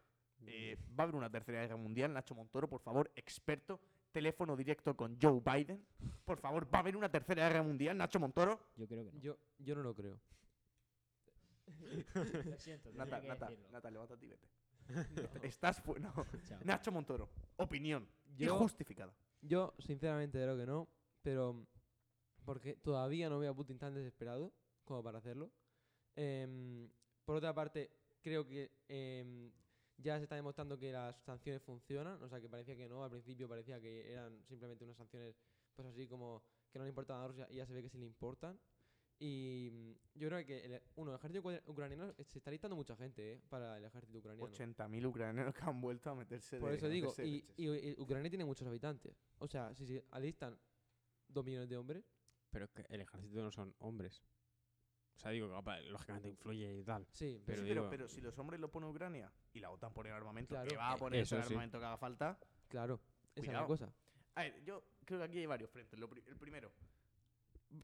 eh, 0.47 0.77
va 0.99 1.03
a 1.03 1.03
haber 1.05 1.17
una 1.17 1.31
Tercera 1.31 1.61
Guerra 1.63 1.77
Mundial. 1.77 2.13
Nacho 2.13 2.35
Montoro, 2.35 2.69
por 2.69 2.81
favor, 2.81 3.11
experto. 3.17 3.81
Teléfono 4.13 4.57
directo 4.57 4.97
con 4.97 5.19
Joe 5.21 5.41
Biden. 5.41 5.85
Por 6.25 6.39
favor, 6.39 6.67
¿va 6.73 6.79
a 6.79 6.81
haber 6.81 6.97
una 6.97 7.11
Tercera 7.11 7.49
Guerra 7.49 7.63
Mundial, 7.63 7.97
Nacho 7.97 8.21
Montoro? 8.21 8.61
Yo 8.77 8.87
creo 8.87 9.05
que 9.05 9.13
no. 9.13 9.19
Yo, 9.21 9.39
yo 9.59 9.75
no 9.75 9.83
lo 9.83 9.95
creo. 9.95 10.21
Lo 12.45 12.59
siento, 12.59 12.93
Nata, 12.93 13.21
que 13.21 13.29
Nata. 13.29 13.51
Nata, 13.71 13.91
levántate 13.91 14.27
y 14.27 14.29
vete. 14.29 14.49
Estás 15.43 15.83
no. 15.87 16.13
Chao. 16.47 16.59
Nacho 16.65 16.93
Montoro, 16.93 17.29
opinión 17.57 18.07
Yo- 18.37 18.55
injustificada. 18.55 19.13
Yo, 19.41 19.75
sinceramente, 19.79 20.39
creo 20.39 20.57
que 20.57 20.67
no, 20.67 20.89
pero 21.23 21.67
porque 22.45 22.75
todavía 22.75 23.29
no 23.29 23.39
veo 23.39 23.51
a 23.51 23.55
Putin 23.55 23.79
tan 23.79 23.95
desesperado 23.95 24.53
como 24.85 25.03
para 25.03 25.19
hacerlo. 25.19 25.51
Em, 26.15 26.89
por 27.25 27.37
otra 27.37 27.55
parte, 27.55 27.91
creo 28.21 28.45
que 28.47 28.71
em, 28.89 29.51
ya 29.99 30.17
se 30.19 30.25
está 30.25 30.35
demostrando 30.37 30.79
que 30.79 30.93
las 30.93 31.17
sanciones 31.23 31.63
funcionan, 31.63 32.23
o 32.23 32.29
sea, 32.29 32.41
que 32.41 32.49
parecía 32.49 32.77
que 32.77 32.89
no, 32.89 33.05
al 33.05 33.11
principio 33.11 33.49
parecía 33.49 33.81
que 33.81 34.11
eran 34.13 34.43
simplemente 34.47 34.85
unas 34.85 34.97
sanciones, 34.97 35.37
pues 35.75 35.87
así 35.89 36.07
como 36.09 36.43
que 36.71 36.79
no 36.79 36.85
le 36.85 36.91
importaban 36.91 37.25
a 37.25 37.29
Rusia 37.29 37.47
y 37.51 37.57
ya 37.57 37.67
se 37.67 37.73
ve 37.75 37.83
que 37.83 37.89
sí 37.91 37.99
le 37.99 38.07
importan. 38.07 38.59
Y 39.19 39.69
mm, 39.71 40.19
yo 40.19 40.29
creo 40.29 40.45
que, 40.45 40.65
el, 40.65 40.83
uno, 40.97 41.13
el 41.13 41.17
ejército 41.19 41.43
ucra- 41.43 41.63
ucraniano 41.67 42.13
se 42.25 42.39
está 42.39 42.51
listando 42.51 42.75
mucha 42.75 42.97
gente, 42.97 43.35
¿eh? 43.35 43.41
Para 43.49 43.79
el 43.79 43.85
ejército 43.85 44.19
ucraniano. 44.19 44.51
80.000 44.53 45.07
ucranianos 45.07 45.55
que 45.55 45.63
han 45.63 45.81
vuelto 45.81 46.11
a 46.11 46.15
meterse 46.17 46.59
Por 46.59 46.71
de- 46.71 46.77
eso 46.79 46.89
digo, 46.89 47.15
y, 47.23 47.45
y- 47.57 47.89
y 47.91 48.01
Ucrania 48.01 48.31
tiene 48.31 48.45
muchos 48.45 48.67
habitantes. 48.67 49.15
O 49.39 49.47
sea, 49.47 49.73
si 49.75 49.87
se 49.87 50.05
alistan 50.11 50.59
dos 51.29 51.45
millones 51.45 51.69
de 51.69 51.77
hombres, 51.77 52.05
Pero 52.51 52.65
es 52.65 52.71
que 52.73 52.85
el 52.89 53.01
ejército 53.01 53.43
no 53.43 53.51
son 53.53 53.75
hombres. 53.79 54.23
O 55.17 55.21
sea, 55.23 55.31
digo, 55.31 55.49
que, 55.63 55.81
lógicamente 55.91 56.29
influye 56.29 56.79
y 56.81 56.83
tal. 56.85 57.07
sí, 57.13 57.41
pero 57.47 57.63
pero, 57.63 57.75
digo- 57.75 57.91
pero 57.91 58.09
si 58.09 58.21
los 58.21 58.37
hombres 58.39 58.61
lo 58.61 58.71
pone 58.71 58.87
Ucrania 58.87 59.33
y 59.53 59.61
la 59.61 59.71
OTAN 59.71 59.93
pone 59.93 60.11
armamento, 60.11 60.55
Claro, 60.55 60.69
que 60.69 60.77
va 60.77 60.93
a 60.93 60.97
poner 60.97 61.21
eso 61.21 61.37
el 61.37 61.43
sí. 61.45 61.49
armamento 61.53 61.79
que 61.79 61.85
haga 61.85 61.97
falta. 61.99 62.39
claro, 62.69 63.01
esa 63.35 63.47
es 63.47 63.53
la 63.53 63.67
cosa. 63.67 63.93
A 64.35 64.43
ver, 64.43 64.63
yo 64.65 64.83
creo 65.05 65.19
que 65.21 65.25
aquí 65.27 65.39
hay 65.39 65.47
varios 65.47 65.71
frentes. 65.71 65.99
Lo 65.99 66.09
pri- 66.09 66.23
el 66.27 66.37
primero, 66.37 66.73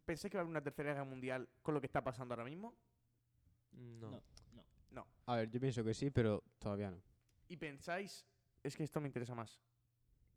¿pensáis 0.04 0.30
que 0.30 0.37
va 0.38 0.40
a 0.40 0.42
haber 0.42 0.50
una 0.50 0.62
tercera 0.62 0.90
guerra 0.92 1.04
mundial 1.04 1.49
con 1.62 1.75
lo 1.75 1.80
que 1.80 1.87
está 1.87 2.02
pasando 2.02 2.35
ahora 2.35 2.44
mismo? 2.44 2.75
No. 3.73 4.11
No, 4.11 4.23
no. 4.90 5.06
A 5.26 5.37
ver, 5.37 5.50
yo 5.50 5.61
pienso 5.61 5.85
que 5.85 5.94
sí, 5.94 6.11
pero 6.11 6.42
todavía 6.58 6.90
no. 6.90 7.00
¿Y 7.49 7.56
pensáis, 7.56 8.26
es 8.62 8.76
que 8.76 8.82
esto 8.85 9.00
me 9.00 9.06
interesa 9.08 9.35
más, 9.35 9.61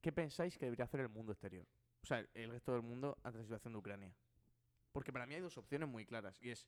¿qué 0.02 0.12
pensáis 0.12 0.58
que 0.58 0.66
debería 0.66 0.86
hacer 0.86 1.00
el 1.00 1.10
mundo 1.10 1.32
exterior? 1.32 1.66
O 2.04 2.06
sea, 2.06 2.20
el, 2.20 2.30
el 2.34 2.52
resto 2.52 2.74
del 2.74 2.82
mundo 2.82 3.18
ante 3.24 3.38
la 3.40 3.44
situación 3.44 3.74
de 3.74 3.80
Ucrania. 3.80 4.14
Porque 4.92 5.14
para 5.14 5.26
mí 5.26 5.36
hay 5.36 5.42
dos 5.42 5.58
opciones 5.58 5.88
muy 5.88 6.06
claras. 6.06 6.38
Y 6.42 6.50
es, 6.50 6.68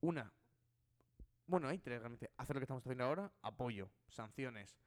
una, 0.00 0.32
bueno, 1.50 1.68
hay 1.68 1.78
tres 1.78 1.98
realmente. 1.98 2.30
Hacer 2.36 2.54
lo 2.54 2.60
que 2.60 2.64
estamos 2.64 2.82
haciendo 2.82 3.02
ahora, 3.02 3.32
apoyo, 3.42 3.90
sanciones, 4.08 4.78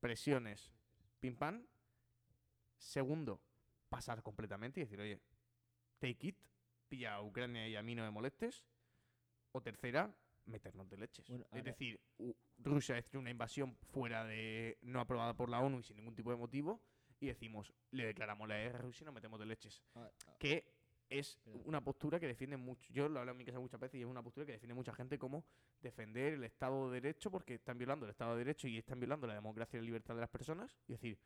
presiones, 0.00 0.72
pim 1.20 1.36
pam. 1.36 1.66
Segundo, 2.78 3.38
pasar 3.90 4.22
completamente 4.22 4.80
y 4.80 4.84
decir, 4.84 4.98
oye, 4.98 5.20
take 5.98 6.28
it, 6.28 6.38
pilla 6.88 7.14
a 7.14 7.22
Ucrania 7.22 7.68
y 7.68 7.76
a 7.76 7.82
mí 7.82 7.94
no 7.94 8.02
me 8.02 8.10
molestes. 8.10 8.64
O 9.52 9.60
tercera, 9.60 10.10
meternos 10.46 10.88
de 10.88 10.96
leches. 10.96 11.28
Bueno, 11.28 11.46
es 11.52 11.64
decir, 11.64 12.00
Rusia 12.58 12.96
hecho 12.96 13.18
una 13.18 13.30
invasión 13.30 13.76
fuera 13.92 14.24
de. 14.24 14.78
no 14.80 15.00
aprobada 15.00 15.34
por 15.34 15.50
la 15.50 15.60
ONU 15.60 15.80
y 15.80 15.82
sin 15.82 15.96
ningún 15.96 16.14
tipo 16.14 16.30
de 16.30 16.36
motivo. 16.36 16.80
Y 17.20 17.26
decimos, 17.26 17.74
le 17.90 18.06
declaramos 18.06 18.48
la 18.48 18.56
guerra 18.56 18.78
a 18.78 18.82
Rusia 18.82 19.04
y 19.04 19.06
nos 19.06 19.14
metemos 19.14 19.38
de 19.38 19.46
leches. 19.46 19.82
Ah, 19.94 20.10
ah, 20.26 20.36
Que 20.38 20.75
es 21.08 21.38
una 21.64 21.82
postura 21.82 22.18
que 22.20 22.26
defiende 22.26 22.56
mucho. 22.56 22.92
Yo 22.92 23.08
lo 23.08 23.16
he 23.16 23.20
hablado 23.20 23.32
en 23.32 23.38
mi 23.38 23.44
casa 23.44 23.58
muchas 23.60 23.78
veces 23.80 23.98
y 23.98 24.02
es 24.02 24.06
una 24.08 24.22
postura 24.22 24.44
que 24.46 24.52
defiende 24.52 24.74
mucha 24.74 24.92
gente 24.92 25.18
como 25.18 25.44
defender 25.80 26.34
el 26.34 26.44
Estado 26.44 26.90
de 26.90 27.00
Derecho 27.00 27.30
porque 27.30 27.54
están 27.54 27.78
violando 27.78 28.06
el 28.06 28.10
Estado 28.10 28.32
de 28.32 28.38
Derecho 28.38 28.66
y 28.68 28.78
están 28.78 28.98
violando 28.98 29.26
la 29.26 29.34
democracia 29.34 29.76
y 29.78 29.80
la 29.80 29.86
libertad 29.86 30.14
de 30.14 30.20
las 30.20 30.30
personas. 30.30 30.76
Y 30.88 30.92
decir, 30.92 31.18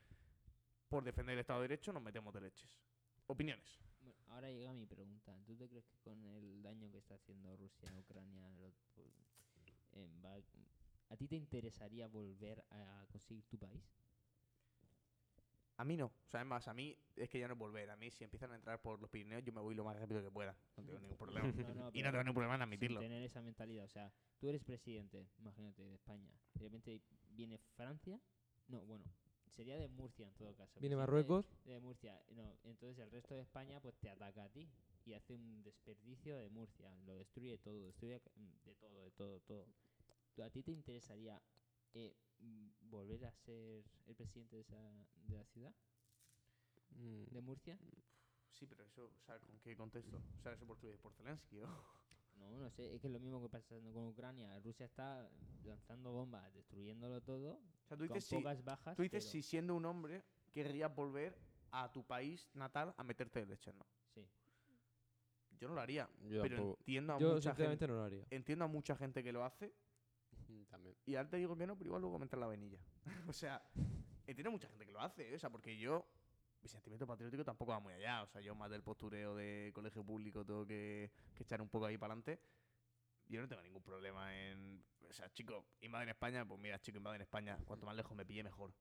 por 0.88 1.04
defender 1.04 1.34
el 1.34 1.40
Estado 1.40 1.60
de 1.62 1.68
Derecho 1.68 1.92
nos 1.92 2.02
metemos 2.02 2.32
de 2.34 2.40
leches. 2.42 2.78
Opiniones. 3.26 3.78
bueno, 4.00 4.18
ahora 4.28 4.50
llega 4.50 4.72
mi 4.72 4.86
pregunta. 4.86 5.36
¿Tú 5.46 5.56
te 5.56 5.68
crees 5.68 5.86
que 5.86 5.98
con 5.98 6.24
el 6.24 6.62
daño 6.62 6.90
que 6.90 6.98
está 6.98 7.14
haciendo 7.14 7.56
Rusia 7.56 7.88
a 7.90 7.98
Ucrania, 7.98 8.50
lo- 8.58 8.72
va- 10.24 10.36
¿a 11.10 11.16
ti 11.16 11.26
te 11.28 11.36
interesaría 11.36 12.06
volver 12.08 12.64
a 12.70 13.04
conseguir 13.10 13.44
tu 13.46 13.58
país? 13.58 13.82
A 15.80 15.84
mí 15.84 15.96
no. 15.96 16.06
O 16.06 16.28
sea, 16.30 16.40
es 16.42 16.46
más, 16.46 16.68
a 16.68 16.74
mí 16.74 16.94
es 17.16 17.30
que 17.30 17.38
ya 17.38 17.48
no 17.48 17.54
es 17.54 17.58
volver. 17.58 17.88
A 17.88 17.96
mí, 17.96 18.10
si 18.10 18.22
empiezan 18.22 18.52
a 18.52 18.56
entrar 18.56 18.82
por 18.82 19.00
los 19.00 19.08
Pirineos, 19.08 19.42
yo 19.42 19.50
me 19.50 19.62
voy 19.62 19.74
lo 19.74 19.82
más 19.82 19.98
rápido 19.98 20.22
que 20.22 20.30
pueda. 20.30 20.54
No 20.76 20.84
tengo 20.84 20.98
ningún 21.00 21.16
problema. 21.16 21.46
No, 21.50 21.74
no, 21.74 21.90
y 21.94 22.02
no 22.02 22.10
tengo 22.10 22.22
ningún 22.24 22.34
problema 22.34 22.54
en 22.56 22.58
sin 22.58 22.62
admitirlo. 22.64 23.00
tener 23.00 23.22
esa 23.22 23.40
mentalidad. 23.40 23.86
O 23.86 23.88
sea, 23.88 24.12
tú 24.38 24.48
eres 24.50 24.62
presidente, 24.62 25.26
imagínate, 25.38 25.82
de 25.82 25.94
España. 25.94 26.30
De 26.54 26.64
repente 26.64 27.00
viene 27.30 27.56
Francia. 27.76 28.20
No, 28.68 28.84
bueno, 28.84 29.06
sería 29.48 29.78
de 29.78 29.88
Murcia 29.88 30.28
en 30.28 30.34
todo 30.34 30.54
caso. 30.54 30.78
Viene 30.80 30.96
Marruecos, 30.96 31.46
De 31.64 31.80
Murcia, 31.80 32.22
no. 32.32 32.58
Entonces 32.64 32.98
el 32.98 33.10
resto 33.10 33.34
de 33.34 33.40
España 33.40 33.80
pues 33.80 33.96
te 33.96 34.10
ataca 34.10 34.44
a 34.44 34.48
ti 34.50 34.68
y 35.06 35.14
hace 35.14 35.32
un 35.32 35.62
desperdicio 35.62 36.36
de 36.36 36.50
Murcia. 36.50 36.94
Lo 37.06 37.16
destruye 37.16 37.56
todo, 37.56 37.86
destruye 37.86 38.20
de 38.64 38.74
todo, 38.74 39.00
de 39.02 39.10
todo, 39.12 39.40
todo. 39.40 39.66
¿Tú- 40.34 40.42
¿A 40.42 40.50
ti 40.50 40.62
te 40.62 40.72
interesaría 40.72 41.40
eh, 41.94 42.14
volver 42.82 43.24
a 43.26 43.32
ser 43.32 43.84
el 44.06 44.14
presidente 44.16 44.56
de, 44.56 44.62
esa, 44.62 45.06
de 45.26 45.36
la 45.36 45.44
ciudad, 45.44 45.74
Mm, 46.92 47.24
de 47.30 47.40
Murcia? 47.40 47.78
Sí, 48.52 48.66
pero 48.66 48.82
eso, 48.84 49.04
o 49.04 49.20
sea, 49.24 49.38
¿con 49.38 49.58
qué 49.60 49.76
contexto? 49.76 50.16
O 50.38 50.42
sea, 50.42 50.52
eso 50.52 50.66
por, 50.66 50.76
por 50.98 51.12
Zelensky, 51.14 51.60
¿o? 51.60 51.66
No, 52.34 52.58
no 52.58 52.70
sé, 52.70 52.94
es 52.94 53.00
que 53.00 53.06
es 53.06 53.12
lo 53.12 53.20
mismo 53.20 53.40
que 53.40 53.48
pasa 53.48 53.68
con 53.68 54.06
Ucrania. 54.08 54.58
Rusia 54.60 54.86
está 54.86 55.30
lanzando 55.62 56.10
bombas, 56.12 56.52
destruyéndolo 56.54 57.20
todo, 57.20 57.52
O 57.52 57.86
sea, 57.86 57.96
tú 57.96 58.06
con 58.08 58.14
dices, 58.16 58.24
si, 58.24 58.42
bajas. 58.42 58.96
tú 58.96 59.02
dices 59.02 59.22
pero- 59.24 59.30
si 59.32 59.42
siendo 59.42 59.74
un 59.76 59.84
hombre 59.84 60.24
querrías 60.50 60.92
volver 60.94 61.38
a 61.70 61.92
tu 61.92 62.02
país 62.04 62.50
natal 62.54 62.92
a 62.96 63.04
meterte 63.04 63.40
de 63.40 63.46
leche, 63.46 63.72
¿no? 63.72 63.86
Sí. 64.14 64.26
Yo 65.60 65.68
no 65.68 65.74
lo 65.74 65.80
haría. 65.82 66.08
yo 66.22 66.42
pero 66.42 66.56
tampoco. 66.56 66.78
entiendo 66.80 67.12
a 67.14 67.18
yo 67.20 67.28
mucha 67.34 67.50
sinceramente 67.50 67.82
gente. 67.84 67.88
no 67.92 67.98
lo 67.98 68.04
haría. 68.04 68.26
Entiendo 68.30 68.64
a 68.64 68.68
mucha 68.68 68.96
gente 68.96 69.22
que 69.22 69.32
lo 69.32 69.44
hace. 69.44 69.72
Y 71.06 71.16
ahora 71.16 71.28
te 71.28 71.36
digo 71.36 71.56
que 71.56 71.66
no, 71.66 71.76
pero 71.76 71.88
igual 71.88 72.02
luego 72.02 72.18
me 72.18 72.24
entra 72.24 72.38
la 72.38 72.46
vainilla. 72.46 72.78
o 73.28 73.32
sea, 73.32 73.62
entiendo 74.26 74.50
mucha 74.50 74.68
gente 74.68 74.86
que 74.86 74.92
lo 74.92 75.00
hace, 75.00 75.30
¿eh? 75.30 75.36
o 75.36 75.38
sea, 75.38 75.50
porque 75.50 75.76
yo, 75.76 76.06
mi 76.62 76.68
sentimiento 76.68 77.06
patriótico 77.06 77.44
tampoco 77.44 77.72
va 77.72 77.80
muy 77.80 77.92
allá. 77.94 78.22
O 78.22 78.26
sea, 78.26 78.40
yo 78.40 78.54
más 78.54 78.70
del 78.70 78.82
postureo 78.82 79.34
de 79.34 79.70
colegio 79.74 80.04
público 80.04 80.44
tengo 80.44 80.66
que, 80.66 81.10
que 81.34 81.42
echar 81.42 81.60
un 81.62 81.68
poco 81.68 81.86
ahí 81.86 81.96
para 81.96 82.12
adelante. 82.12 82.40
Yo 83.26 83.40
no 83.40 83.48
tengo 83.48 83.62
ningún 83.62 83.82
problema 83.82 84.36
en. 84.36 84.84
O 85.08 85.12
sea, 85.12 85.32
chico, 85.32 85.66
invaden 85.80 86.08
España, 86.08 86.46
pues 86.46 86.60
mira, 86.60 86.80
chico, 86.80 86.98
invaden 86.98 87.22
España. 87.22 87.58
Cuanto 87.64 87.86
más 87.86 87.96
lejos 87.96 88.16
me 88.16 88.26
pille, 88.26 88.42
mejor. 88.42 88.74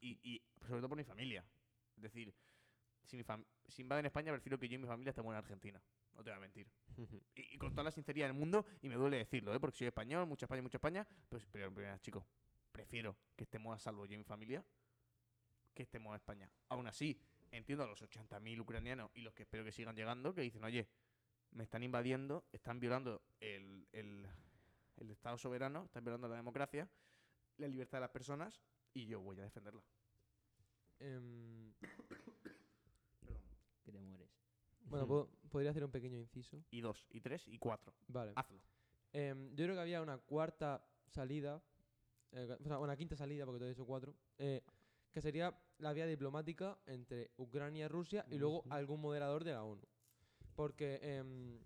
Y, 0.00 0.18
y 0.22 0.42
sobre 0.60 0.80
todo 0.80 0.90
por 0.90 0.98
mi 0.98 1.04
familia. 1.04 1.44
Es 1.96 2.02
decir, 2.02 2.34
si, 3.04 3.16
mi 3.16 3.24
si 3.68 3.82
invaden 3.82 4.06
España, 4.06 4.32
prefiero 4.32 4.58
que 4.58 4.68
yo 4.68 4.76
y 4.76 4.78
mi 4.78 4.86
familia 4.86 5.10
estemos 5.10 5.32
en 5.32 5.38
Argentina. 5.38 5.82
No 6.14 6.22
te 6.22 6.30
voy 6.30 6.36
a 6.36 6.40
mentir. 6.40 6.66
Y, 7.34 7.54
y 7.54 7.58
con 7.58 7.72
toda 7.72 7.84
la 7.84 7.90
sinceridad 7.90 8.26
del 8.26 8.36
mundo, 8.36 8.66
y 8.82 8.88
me 8.88 8.96
duele 8.96 9.18
decirlo, 9.18 9.54
¿eh? 9.54 9.60
porque 9.60 9.78
soy 9.78 9.86
español, 9.86 10.26
mucha 10.26 10.46
España, 10.46 10.62
mucha 10.62 10.76
España, 10.76 11.06
pues, 11.28 11.46
pero, 11.50 11.72
pero, 11.72 11.96
chicos, 11.98 12.24
prefiero 12.70 13.16
que 13.36 13.44
estemos 13.44 13.74
a 13.74 13.78
salvo 13.78 14.06
yo 14.06 14.14
y 14.14 14.18
mi 14.18 14.24
familia 14.24 14.64
que 15.74 15.82
estemos 15.82 16.10
en 16.10 16.16
España. 16.16 16.50
Aún 16.68 16.86
así, 16.86 17.18
entiendo 17.50 17.84
a 17.84 17.86
los 17.86 18.02
80.000 18.02 18.60
ucranianos 18.60 19.10
y 19.14 19.22
los 19.22 19.32
que 19.34 19.44
espero 19.44 19.64
que 19.64 19.72
sigan 19.72 19.96
llegando, 19.96 20.34
que 20.34 20.42
dicen, 20.42 20.64
oye, 20.64 20.88
me 21.52 21.64
están 21.64 21.82
invadiendo, 21.82 22.44
están 22.52 22.80
violando 22.80 23.22
el, 23.40 23.86
el, 23.92 24.26
el 24.96 25.10
Estado 25.10 25.38
soberano, 25.38 25.84
están 25.84 26.04
violando 26.04 26.28
la 26.28 26.36
democracia, 26.36 26.88
la 27.58 27.68
libertad 27.68 27.98
de 27.98 28.02
las 28.02 28.10
personas, 28.10 28.60
y 28.94 29.06
yo 29.06 29.20
voy 29.20 29.38
a 29.40 29.42
defenderla. 29.42 29.82
Mueres. 31.00 32.21
Bueno, 34.92 35.06
puedo- 35.08 35.28
podría 35.50 35.70
hacer 35.70 35.84
un 35.84 35.90
pequeño 35.90 36.18
inciso. 36.18 36.62
Y 36.70 36.80
dos, 36.80 37.06
y 37.10 37.20
tres, 37.20 37.46
y 37.48 37.58
cuatro. 37.58 37.92
Vale. 38.08 38.32
Hazlo. 38.36 38.60
Em, 39.12 39.48
yo 39.54 39.64
creo 39.64 39.74
que 39.74 39.80
había 39.80 40.00
una 40.02 40.18
cuarta 40.18 40.84
salida, 41.06 41.62
eh, 42.32 42.56
o 42.60 42.64
sea, 42.64 42.78
una 42.78 42.96
quinta 42.96 43.16
salida, 43.16 43.44
porque 43.44 43.58
todavía 43.58 43.74
son 43.74 43.86
cuatro, 43.86 44.14
eh, 44.38 44.62
que 45.12 45.20
sería 45.20 45.54
la 45.78 45.92
vía 45.92 46.06
diplomática 46.06 46.78
entre 46.86 47.30
Ucrania 47.36 47.88
Rusia 47.88 48.24
y 48.30 48.38
luego 48.38 48.62
algún 48.70 49.00
moderador 49.00 49.44
de 49.44 49.52
la 49.52 49.64
ONU. 49.64 49.82
Porque, 50.54 50.98
em, 51.02 51.58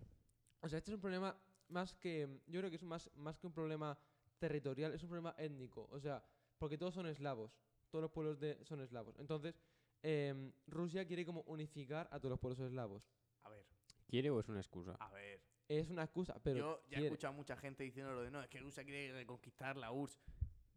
o 0.61 0.67
sea, 0.69 0.77
este 0.77 0.91
es 0.91 0.95
un 0.95 1.01
problema 1.01 1.37
más 1.69 1.93
que, 1.95 2.27
yo 2.47 2.59
creo 2.59 2.69
que 2.69 2.75
es 2.77 2.83
más, 2.83 3.09
más 3.15 3.37
que 3.37 3.47
un 3.47 3.53
problema 3.53 3.97
territorial, 4.39 4.93
es 4.93 5.03
un 5.03 5.09
problema 5.09 5.33
étnico. 5.37 5.87
O 5.91 5.99
sea, 5.99 6.23
porque 6.57 6.77
todos 6.77 6.93
son 6.93 7.05
eslavos, 7.07 7.51
todos 7.89 8.01
los 8.03 8.11
pueblos 8.11 8.39
de, 8.39 8.57
son 8.65 8.81
eslavos. 8.81 9.15
Entonces, 9.19 9.55
em, 10.03 10.51
Rusia 10.67 11.05
quiere 11.05 11.25
como 11.25 11.41
unificar 11.41 12.07
a 12.11 12.19
todos 12.19 12.31
los 12.31 12.39
pueblos 12.39 12.59
eslavos. 12.59 13.09
A 13.43 13.49
ver, 13.49 13.65
¿Quiere 14.07 14.29
o 14.29 14.39
es 14.39 14.47
una 14.49 14.59
excusa? 14.59 14.95
a 14.99 15.09
ver. 15.11 15.41
Es 15.69 15.89
una 15.89 16.03
excusa, 16.03 16.39
pero 16.41 16.57
yo 16.57 16.79
ya 16.83 16.85
he 16.85 16.89
quiere. 16.89 17.05
escuchado 17.07 17.33
a 17.33 17.35
mucha 17.35 17.57
gente 17.57 17.83
diciendo 17.83 18.13
lo 18.13 18.21
de 18.21 18.31
no, 18.31 18.41
es 18.41 18.47
que 18.47 18.59
Rusia 18.59 18.85
quiere 18.85 19.11
reconquistar 19.11 19.75
la 19.75 19.91
URSS. 19.91 20.17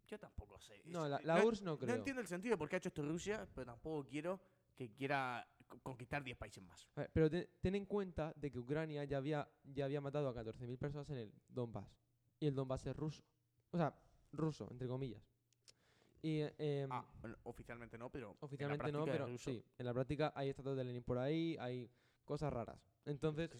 Yo 0.08 0.18
tampoco 0.18 0.58
sé. 0.58 0.82
No, 0.86 1.06
la, 1.08 1.18
eh, 1.18 1.20
la 1.24 1.38
no- 1.38 1.44
URSS 1.46 1.62
no 1.62 1.78
creo. 1.78 1.88
No 1.90 1.94
entiendo 1.98 2.20
el 2.20 2.26
sentido 2.26 2.54
de 2.54 2.58
por 2.58 2.68
qué 2.68 2.74
ha 2.74 2.78
hecho 2.78 2.88
esto 2.88 3.02
Rusia, 3.02 3.48
pero 3.54 3.66
tampoco 3.66 4.08
quiero 4.08 4.40
que 4.76 4.90
quiera 4.92 5.46
co- 5.68 5.78
conquistar 5.80 6.24
10 6.24 6.36
países 6.36 6.60
más. 6.64 6.88
A 6.96 7.02
ver, 7.02 7.10
pero 7.12 7.30
te- 7.30 7.50
ten 7.60 7.76
en 7.76 7.86
cuenta 7.86 8.32
de 8.34 8.50
que 8.50 8.58
Ucrania 8.58 9.04
ya 9.04 9.18
había, 9.18 9.48
ya 9.62 9.84
había 9.84 10.00
matado 10.00 10.28
a 10.28 10.34
14.000 10.34 10.76
personas 10.76 11.08
en 11.10 11.18
el 11.18 11.32
Donbass. 11.46 11.96
Y 12.40 12.48
el 12.48 12.54
Donbass 12.56 12.84
es 12.86 12.96
ruso. 12.96 13.22
O 13.70 13.76
sea, 13.76 13.94
ruso, 14.32 14.66
entre 14.72 14.88
comillas. 14.88 15.22
Y 16.22 16.40
eh, 16.40 16.54
em, 16.58 16.92
Ah, 16.92 17.04
bueno, 17.20 17.36
oficialmente 17.44 17.96
no, 17.96 18.10
pero. 18.10 18.30
en 18.30 18.36
la 18.40 18.44
oficialmente 18.46 18.92
no, 18.92 19.04
pero 19.04 19.38
sí. 19.38 19.64
En 19.78 19.86
la 19.86 19.94
práctica 19.94 20.32
hay 20.34 20.50
estatuas 20.50 20.76
de 20.76 20.84
Lenin 20.84 21.02
por 21.02 21.18
ahí, 21.18 21.56
hay 21.58 21.90
cosas 22.24 22.52
raras. 22.52 22.78
Entonces, 23.06 23.50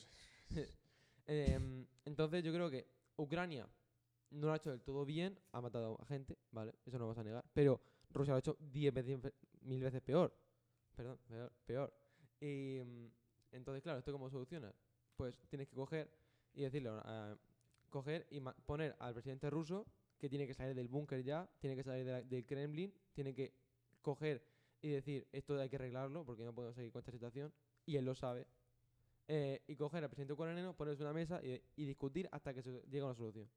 em, 1.27 1.87
entonces 2.05 2.45
yo 2.45 2.53
creo 2.53 2.71
que 2.71 2.87
Ucrania 3.17 3.69
no 4.31 4.47
lo 4.47 4.53
ha 4.53 4.57
hecho 4.57 4.71
del 4.71 4.83
todo 4.83 5.05
bien, 5.05 5.39
ha 5.53 5.61
matado 5.61 5.99
a 6.01 6.05
gente, 6.07 6.37
¿vale? 6.53 6.75
Eso 6.85 6.99
no 6.99 7.01
lo 7.01 7.07
vamos 7.07 7.19
a 7.19 7.25
negar. 7.25 7.45
Pero 7.53 7.81
Rusia 8.11 8.33
lo 8.33 8.37
ha 8.37 8.41
hecho 8.41 8.57
10 8.61 8.95
veces, 8.95 9.19
mil 9.63 9.83
veces 9.83 10.03
peor. 10.03 10.35
Perdón, 10.95 11.19
peor. 11.27 11.53
peor. 11.65 11.95
Y 12.41 12.81
mm, 12.85 13.07
entonces, 13.53 13.83
claro, 13.83 13.99
¿esto 13.99 14.13
cómo 14.13 14.31
soluciona? 14.31 14.73
Pues 15.17 15.41
tienes 15.49 15.69
que 15.69 15.75
coger 15.75 16.11
y 16.55 16.63
decirle, 16.63 16.91
coger 17.89 18.27
y 18.31 18.41
poner 18.41 18.97
al 18.99 19.15
presidente 19.15 19.51
ruso 19.51 19.87
que 20.21 20.29
tiene 20.29 20.47
que 20.47 20.55
salir 20.55 20.75
del 20.77 20.87
búnker 20.89 21.23
ya, 21.25 21.51
tiene 21.59 21.75
que 21.75 21.83
salir 21.83 22.05
de 22.05 22.13
la- 22.13 22.23
del 22.23 22.45
Kremlin, 22.47 22.93
tiene 23.13 23.35
que 23.35 23.55
coger 24.03 24.47
y 24.83 24.91
decir, 24.91 25.27
esto 25.33 25.59
hay 25.59 25.69
que 25.69 25.77
arreglarlo 25.77 26.25
porque 26.25 26.45
no 26.45 26.55
podemos 26.55 26.75
seguir 26.77 26.93
con 26.93 27.01
esta 27.01 27.11
situación, 27.13 27.53
y 27.87 27.97
él 27.97 28.05
lo 28.05 28.15
sabe. 28.15 28.47
Eh, 29.29 29.63
y 29.67 29.77
coger 29.77 30.03
al 30.05 30.11
presidente 30.11 30.33
ucraniano, 30.35 30.77
ponerse 30.77 31.03
una 31.03 31.13
mesa 31.13 31.41
y, 31.43 31.63
y 31.77 31.85
discutir 31.87 32.29
hasta 32.33 32.53
que 32.53 32.63
se 32.63 32.83
llegue 32.83 33.01
a 33.01 33.07
una 33.07 33.15
solución. 33.15 33.49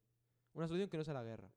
Una 0.54 0.66
solución 0.68 0.88
que 0.88 0.96
no 0.96 1.04
sea 1.04 1.14
la 1.14 1.24
guerra. 1.24 1.50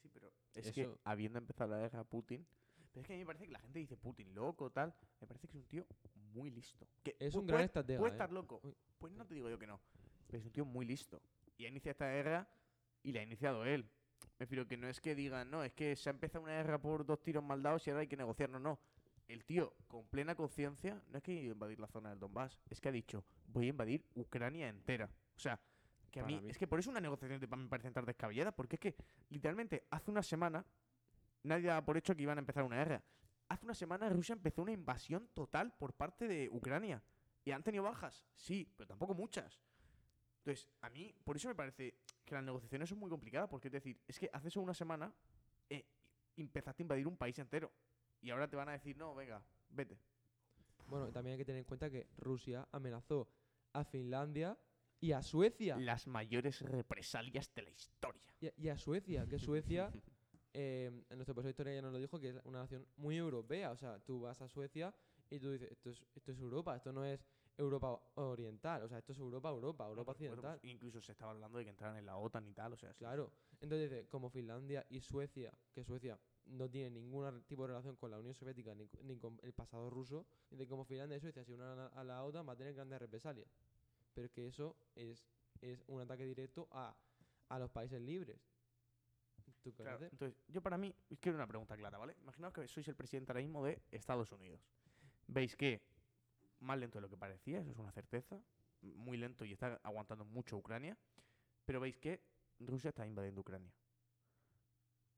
Sí, 0.00 0.08
pero 0.08 0.32
es 0.54 0.70
que 0.72 0.82
Eso- 0.82 0.98
habiendo 1.04 1.38
empezado 1.38 1.72
la 1.72 1.78
guerra 1.80 2.04
Putin. 2.04 2.46
Pero 2.92 3.00
es 3.02 3.06
que 3.08 3.14
a 3.14 3.16
mí 3.16 3.20
me 3.22 3.26
parece 3.26 3.46
que 3.46 3.52
la 3.52 3.58
gente 3.58 3.80
dice 3.80 3.96
Putin 3.96 4.32
loco, 4.34 4.70
tal. 4.70 4.94
Me 5.20 5.26
parece 5.26 5.48
que 5.48 5.56
es 5.58 5.62
un 5.62 5.66
tío 5.66 5.84
muy 6.32 6.50
listo. 6.50 6.86
Que 7.02 7.16
Es 7.18 7.34
un 7.34 7.46
gran 7.46 7.62
estratega. 7.62 7.98
Puede 7.98 8.12
¿eh? 8.12 8.14
estar 8.14 8.30
loco. 8.32 8.60
Uy. 8.62 8.76
Pues 8.98 9.12
no 9.12 9.26
te 9.26 9.34
digo 9.34 9.50
yo 9.50 9.58
que 9.58 9.66
no. 9.66 9.80
Pero 10.28 10.38
es 10.38 10.44
un 10.44 10.52
tío 10.52 10.64
muy 10.64 10.86
listo. 10.86 11.20
Y 11.56 11.64
ha 11.64 11.68
iniciado 11.68 11.90
esta 11.92 12.06
guerra 12.08 12.48
y 13.02 13.10
la 13.12 13.20
ha 13.20 13.22
iniciado 13.24 13.64
él. 13.64 13.90
Me 14.38 14.44
refiero 14.46 14.66
que 14.66 14.76
no 14.76 14.88
es 14.88 15.00
que 15.00 15.14
digan, 15.14 15.50
no, 15.50 15.62
es 15.64 15.72
que 15.72 15.96
se 15.96 16.10
ha 16.10 16.12
empezado 16.12 16.44
una 16.44 16.54
guerra 16.54 16.80
por 16.80 17.04
dos 17.04 17.22
tiros 17.22 17.42
mal 17.42 17.62
dados 17.62 17.86
y 17.86 17.90
ahora 17.90 18.00
hay 18.02 18.06
que 18.06 18.16
negociar. 18.16 18.50
No, 18.50 18.58
no. 18.58 18.78
El 19.26 19.44
tío, 19.44 19.74
con 19.88 20.06
plena 20.06 20.34
conciencia, 20.34 21.02
no 21.10 21.18
es 21.18 21.22
que 21.22 21.32
iba 21.32 21.52
a 21.52 21.54
invadir 21.54 21.80
la 21.80 21.88
zona 21.88 22.10
del 22.10 22.18
Donbass, 22.18 22.58
es 22.68 22.80
que 22.80 22.90
ha 22.90 22.92
dicho, 22.92 23.24
voy 23.46 23.66
a 23.66 23.68
invadir 23.70 24.04
Ucrania 24.14 24.68
entera. 24.68 25.08
O 25.36 25.40
sea, 25.40 25.58
que 26.10 26.20
a 26.20 26.24
mí, 26.24 26.40
mí. 26.40 26.50
es 26.50 26.58
que 26.58 26.66
por 26.66 26.78
eso 26.78 26.90
una 26.90 27.00
negociación 27.00 27.40
de 27.40 27.48
paz 27.48 27.58
me 27.58 27.68
parece 27.68 27.90
tan 27.90 28.04
descabellada, 28.04 28.52
porque 28.52 28.76
es 28.76 28.80
que 28.80 28.94
literalmente 29.30 29.86
hace 29.90 30.10
una 30.10 30.22
semana 30.22 30.64
nadie 31.42 31.68
daba 31.68 31.84
por 31.84 31.96
hecho 31.96 32.14
que 32.14 32.22
iban 32.22 32.38
a 32.38 32.40
empezar 32.40 32.64
una 32.64 32.76
guerra. 32.76 33.02
Hace 33.48 33.64
una 33.64 33.74
semana 33.74 34.08
Rusia 34.08 34.34
empezó 34.34 34.62
una 34.62 34.72
invasión 34.72 35.28
total 35.34 35.72
por 35.76 35.94
parte 35.94 36.26
de 36.28 36.48
Ucrania. 36.50 37.02
¿Y 37.44 37.50
han 37.50 37.62
tenido 37.62 37.84
bajas? 37.84 38.24
Sí, 38.34 38.72
pero 38.76 38.88
tampoco 38.88 39.14
muchas. 39.14 39.60
Entonces, 40.38 40.68
a 40.80 40.90
mí, 40.90 41.14
por 41.24 41.36
eso 41.36 41.48
me 41.48 41.54
parece 41.54 41.94
que 42.34 42.38
las 42.38 42.44
negociaciones 42.46 42.88
son 42.88 42.98
muy 42.98 43.08
complicadas, 43.08 43.48
porque 43.48 43.68
es 43.68 43.72
decir, 43.72 44.00
es 44.08 44.18
que 44.18 44.28
hace 44.32 44.50
solo 44.50 44.64
una 44.64 44.74
semana 44.74 45.14
eh, 45.70 45.86
empezaste 46.36 46.82
a 46.82 46.84
invadir 46.84 47.06
un 47.06 47.16
país 47.16 47.38
entero. 47.38 47.72
Y 48.20 48.30
ahora 48.30 48.48
te 48.48 48.56
van 48.56 48.68
a 48.68 48.72
decir, 48.72 48.96
no, 48.96 49.14
venga, 49.14 49.44
vete. 49.68 49.98
Bueno, 50.88 51.12
también 51.12 51.34
hay 51.34 51.38
que 51.38 51.44
tener 51.44 51.60
en 51.60 51.64
cuenta 51.64 51.90
que 51.90 52.08
Rusia 52.16 52.66
amenazó 52.72 53.28
a 53.72 53.84
Finlandia 53.84 54.58
y 55.00 55.12
a 55.12 55.22
Suecia. 55.22 55.76
Las 55.76 56.06
mayores 56.06 56.60
represalias 56.62 57.54
de 57.54 57.62
la 57.62 57.70
historia. 57.70 58.22
Y 58.40 58.48
a, 58.48 58.52
y 58.56 58.68
a 58.68 58.78
Suecia, 58.78 59.26
que 59.26 59.38
Suecia, 59.38 59.92
eh, 60.52 60.86
en 61.08 61.16
nuestro 61.16 61.34
profesor 61.34 61.44
de 61.44 61.50
historia 61.50 61.74
ya 61.74 61.82
nos 61.82 61.92
lo 61.92 61.98
dijo, 61.98 62.18
que 62.18 62.30
es 62.30 62.40
una 62.44 62.60
nación 62.60 62.86
muy 62.96 63.16
europea. 63.16 63.70
O 63.70 63.76
sea, 63.76 63.98
tú 64.00 64.20
vas 64.20 64.40
a 64.40 64.48
Suecia 64.48 64.94
y 65.30 65.38
tú 65.38 65.52
dices, 65.52 65.70
esto 65.70 65.90
es, 65.90 66.04
esto 66.14 66.32
es 66.32 66.38
Europa, 66.38 66.74
esto 66.74 66.92
no 66.92 67.04
es 67.04 67.24
Europa 67.56 68.00
oriental. 68.14 68.82
O 68.82 68.88
sea, 68.88 68.98
esto 68.98 69.12
es 69.12 69.18
Europa, 69.18 69.50
Europa, 69.50 69.86
Europa 69.86 70.12
supuesto, 70.12 70.32
occidental. 70.34 70.60
pues, 70.60 70.72
incluso 70.72 71.00
se 71.00 71.12
estaba 71.12 71.32
hablando 71.32 71.58
de 71.58 71.64
que 71.64 71.70
entraran 71.70 71.96
en 71.96 72.06
la 72.06 72.16
OTAN 72.16 72.46
y 72.46 72.52
tal, 72.52 72.72
o 72.72 72.76
sea, 72.76 72.92
sí. 72.92 72.98
Claro. 72.98 73.32
Entonces 73.60 73.90
dice, 73.90 74.06
como 74.08 74.30
Finlandia 74.30 74.84
y 74.90 75.00
Suecia, 75.00 75.52
que 75.72 75.84
Suecia 75.84 76.18
no 76.46 76.68
tiene 76.68 76.90
ningún 76.90 77.42
tipo 77.44 77.62
de 77.62 77.68
relación 77.68 77.96
con 77.96 78.10
la 78.10 78.18
Unión 78.18 78.34
Soviética 78.34 78.74
ni, 78.74 78.88
ni 79.02 79.16
con 79.18 79.38
el 79.42 79.52
pasado 79.52 79.88
ruso, 79.90 80.26
dice, 80.50 80.66
como 80.66 80.84
Finlandia 80.84 81.16
y 81.16 81.20
Suecia 81.20 81.44
se 81.44 81.52
unan 81.54 81.90
a, 81.94 82.04
la 82.04 82.22
OTAN 82.24 82.46
va 82.48 82.52
a 82.52 82.56
tener 82.56 82.74
grandes 82.74 82.98
represalias. 82.98 83.48
Pero 84.14 84.26
es 84.26 84.32
que 84.32 84.46
eso 84.46 84.76
es, 84.94 85.24
es 85.60 85.82
un 85.86 86.00
ataque 86.00 86.24
directo 86.24 86.68
a, 86.70 86.96
a 87.48 87.58
los 87.58 87.70
países 87.70 88.00
libres. 88.00 88.40
Entonces, 89.64 90.36
yo 90.48 90.62
para 90.62 90.76
mí, 90.76 90.94
quiero 91.20 91.36
una 91.36 91.46
pregunta 91.46 91.76
clara, 91.76 91.96
¿vale? 91.96 92.14
Imaginaos 92.20 92.52
que 92.52 92.68
sois 92.68 92.86
el 92.88 92.96
presidente 92.96 93.32
ahora 93.32 93.40
mismo 93.40 93.64
de 93.64 93.80
Estados 93.90 94.30
Unidos. 94.32 94.60
Veis 95.26 95.56
que 95.56 95.80
más 96.64 96.78
lento 96.78 96.98
de 96.98 97.02
lo 97.02 97.08
que 97.10 97.16
parecía, 97.16 97.60
eso 97.60 97.70
es 97.70 97.76
una 97.78 97.92
certeza, 97.92 98.40
muy 98.82 99.16
lento 99.16 99.44
y 99.44 99.52
está 99.52 99.80
aguantando 99.82 100.24
mucho 100.24 100.56
Ucrania, 100.56 100.96
pero 101.64 101.80
veis 101.80 101.96
que 101.96 102.20
Rusia 102.60 102.88
está 102.90 103.06
invadiendo 103.06 103.40
Ucrania. 103.40 103.72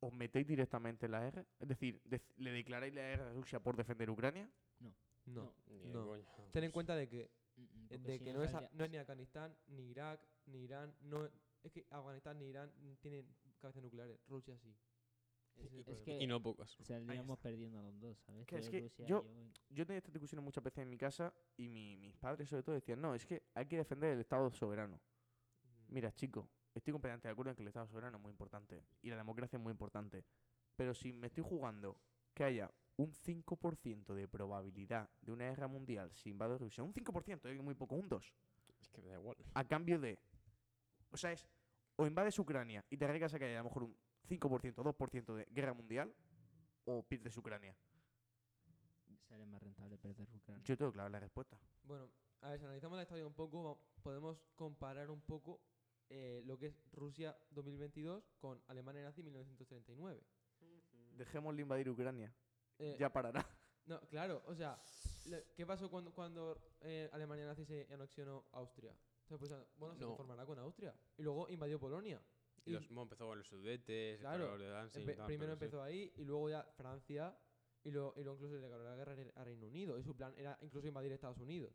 ¿Os 0.00 0.12
metéis 0.12 0.46
directamente 0.46 1.06
en 1.06 1.12
la 1.12 1.20
guerra? 1.20 1.44
Es 1.58 1.68
decir, 1.68 2.00
dec- 2.04 2.22
¿le 2.36 2.50
declaráis 2.52 2.94
la 2.94 3.00
guerra 3.02 3.30
a 3.30 3.32
Rusia 3.32 3.60
por 3.60 3.76
defender 3.76 4.10
Ucrania? 4.10 4.48
No. 4.80 4.94
No. 5.26 5.54
Ni 5.66 5.92
No. 5.92 6.06
coña, 6.06 6.24
Ten 6.52 6.64
en 6.64 6.68
vamos. 6.68 6.72
cuenta 6.74 6.94
de 6.96 7.08
que, 7.08 7.30
Mm, 7.56 7.62
mm, 7.62 7.86
eh, 7.90 7.98
de 7.98 8.18
si 8.18 8.24
que 8.24 8.32
no, 8.34 8.42
es, 8.44 8.54
a- 8.54 8.68
no 8.72 8.84
es 8.84 8.90
ni 8.90 8.98
Afganistán, 8.98 9.56
ni 9.68 9.88
Irak, 9.90 10.20
ni 10.46 10.58
Irán. 10.64 10.94
No, 11.00 11.24
es 11.62 11.72
que 11.72 11.86
Afganistán 11.90 12.38
ni 12.38 12.46
Irán 12.48 12.70
tienen 13.00 13.26
cabezas 13.58 13.82
nucleares. 13.82 14.20
Rusia 14.28 14.56
sí. 14.58 14.76
Es 15.86 16.00
que- 16.00 16.18
Y 16.22 16.26
no 16.26 16.42
pocas. 16.42 16.76
Saldríamos 16.82 17.38
perdiendo 17.38 17.78
a 17.78 17.82
los 17.82 17.98
dos, 17.98 18.18
¿sabes? 18.20 18.46
Que 18.46 18.56
Tú 18.56 18.60
es 18.60 18.68
eres 18.68 18.70
que 18.70 18.80
Rusia, 18.88 19.06
yo- 19.06 19.24
yo- 19.24 19.52
Yo 19.70 19.86
tenía 19.86 19.98
estas 19.98 20.12
discusiones 20.12 20.44
muchas 20.44 20.62
veces 20.62 20.82
en 20.82 20.90
mi 20.90 20.96
casa 20.96 21.32
y 21.56 21.68
mi- 21.68 21.96
mis 21.96 22.16
padres 22.16 22.48
sobre 22.48 22.62
todo 22.62 22.74
decían, 22.74 23.00
no, 23.00 23.14
es 23.14 23.26
que 23.26 23.42
hay 23.54 23.66
que 23.66 23.76
defender 23.76 24.12
el 24.12 24.20
Estado 24.20 24.50
soberano. 24.50 24.96
Mm. 25.62 25.92
Mira, 25.94 26.12
chico, 26.14 26.48
estoy 26.74 26.92
completamente 26.92 27.28
de 27.28 27.32
acuerdo 27.32 27.50
en 27.50 27.56
que 27.56 27.62
el 27.62 27.68
Estado 27.68 27.86
soberano 27.88 28.16
es 28.16 28.22
muy 28.22 28.30
importante 28.30 28.84
y 29.02 29.10
la 29.10 29.16
democracia 29.16 29.56
es 29.56 29.62
muy 29.62 29.72
importante. 29.72 30.24
Pero 30.76 30.94
si 30.94 31.12
me 31.12 31.26
estoy 31.28 31.42
jugando 31.44 31.96
que 32.34 32.44
haya 32.44 32.70
un 32.98 33.12
5% 33.12 34.14
de 34.14 34.26
probabilidad 34.28 35.10
de 35.20 35.32
una 35.32 35.44
guerra 35.48 35.68
mundial 35.68 36.10
si 36.14 36.30
invade 36.30 36.56
Rusia, 36.58 36.82
un 36.84 36.92
5%, 36.94 37.48
es 37.48 37.62
muy 37.62 37.74
poco, 37.74 37.94
un 37.96 38.08
2, 38.08 38.32
Es 38.80 38.88
que 38.88 39.02
me 39.02 39.08
da 39.10 39.14
igual. 39.18 39.36
a 39.54 39.64
cambio 39.64 39.98
de... 39.98 40.18
O 41.10 41.16
sea, 41.16 41.32
es 41.32 41.46
o 41.96 42.06
invades 42.06 42.38
Ucrania 42.38 42.84
y 42.90 42.96
te 42.96 43.04
arriesgas 43.06 43.32
a 43.34 43.38
que 43.38 43.46
haya 43.46 43.58
a 43.60 43.62
lo 43.62 43.68
mejor 43.68 43.82
un 43.84 43.96
5%, 44.28 44.74
2% 44.74 45.34
de 45.34 45.44
guerra 45.46 45.72
mundial, 45.74 46.12
o 46.84 47.02
pierdes 47.02 47.36
Ucrania. 47.36 47.76
sale 49.28 49.44
más 49.46 49.60
rentable 49.62 49.98
perder 49.98 50.28
Ucrania. 50.34 50.62
Yo 50.64 50.76
tengo 50.76 50.92
clara 50.92 51.08
la 51.08 51.20
respuesta. 51.20 51.58
Bueno, 51.84 52.08
a 52.42 52.50
ver, 52.50 52.58
si 52.58 52.64
analizamos 52.64 52.96
la 52.96 53.02
historia 53.02 53.26
un 53.26 53.34
poco, 53.34 53.80
podemos 54.02 54.40
comparar 54.54 55.10
un 55.10 55.20
poco 55.20 55.60
eh, 56.08 56.42
lo 56.44 56.56
que 56.58 56.66
es 56.68 56.74
Rusia 56.92 57.36
2022 57.50 58.30
con 58.38 58.62
Alemania 58.68 59.02
nazi 59.02 59.22
1939. 59.22 60.22
Dejémosle 61.16 61.62
invadir 61.62 61.88
Ucrania. 61.90 62.32
Eh, 62.78 62.96
Ya 62.98 63.12
parará. 63.12 63.44
No, 63.86 64.00
claro, 64.08 64.42
o 64.46 64.54
sea, 64.56 64.76
¿qué 65.54 65.64
pasó 65.64 65.88
cuando, 65.88 66.12
cuando 66.12 66.60
eh, 66.80 67.08
Alemania 67.12 67.46
nazi 67.46 67.64
se 67.64 67.86
anexionó 67.92 68.44
Austria? 68.50 68.92
Entonces, 69.22 69.48
pues, 69.48 69.66
bueno, 69.78 69.94
se 69.94 70.00
No. 70.00 70.08
conformará 70.08 70.44
con 70.44 70.58
Austria. 70.58 70.92
Y 71.16 71.22
luego 71.22 71.48
invadió 71.48 71.78
Polonia. 71.78 72.20
Y 72.66 72.72
los, 72.72 72.86
bueno, 72.88 73.02
empezó 73.02 73.26
con 73.26 73.38
los 73.38 73.46
sudetes, 73.46 74.18
Claro, 74.20 74.36
el 74.36 74.42
calor 74.50 74.58
de 74.60 74.68
Danzig 74.68 75.02
y 75.02 75.04
Empe- 75.06 75.16
tal, 75.16 75.26
primero 75.26 75.58
pero 75.58 75.58
sí. 75.58 75.64
empezó 75.64 75.82
ahí 75.82 76.12
y 76.16 76.24
luego 76.24 76.50
ya 76.50 76.62
Francia 76.76 77.38
y 77.84 77.90
luego, 77.90 78.14
y 78.16 78.22
luego 78.24 78.34
incluso 78.36 78.54
le 78.56 78.60
declaró 78.60 78.84
la 78.84 78.96
guerra 78.96 79.12
a 79.12 79.14
Re- 79.14 79.32
a 79.36 79.44
Reino 79.44 79.66
Unido. 79.68 79.98
Y 79.98 80.02
su 80.02 80.16
plan 80.16 80.34
era 80.36 80.58
incluso 80.60 80.86
invadir 80.88 81.12
Estados 81.12 81.38
Unidos. 81.38 81.74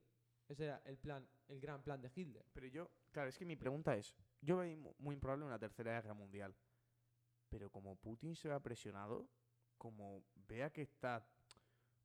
Ese 0.50 0.66
era 0.66 0.82
el 0.86 0.98
plan, 0.98 1.26
el 1.48 1.62
gran 1.62 1.82
plan 1.82 2.02
de 2.02 2.12
Hitler. 2.14 2.46
Pero 2.52 2.68
yo, 2.68 2.92
claro, 3.12 3.30
es 3.30 3.38
que 3.38 3.46
mi 3.46 3.56
pregunta 3.56 3.96
es, 3.96 4.14
yo 4.42 4.58
veo 4.58 4.76
mu- 4.78 4.94
muy 5.00 5.16
improbable 5.16 5.46
una 5.46 5.58
tercera 5.58 5.94
guerra 5.94 6.14
mundial. 6.14 6.54
Pero 7.48 7.70
como 7.70 7.96
Putin 7.96 8.36
se 8.36 8.50
va 8.50 8.60
presionado, 8.62 9.30
como 9.78 10.26
vea 10.36 10.72
que 10.72 10.82
está... 10.82 11.26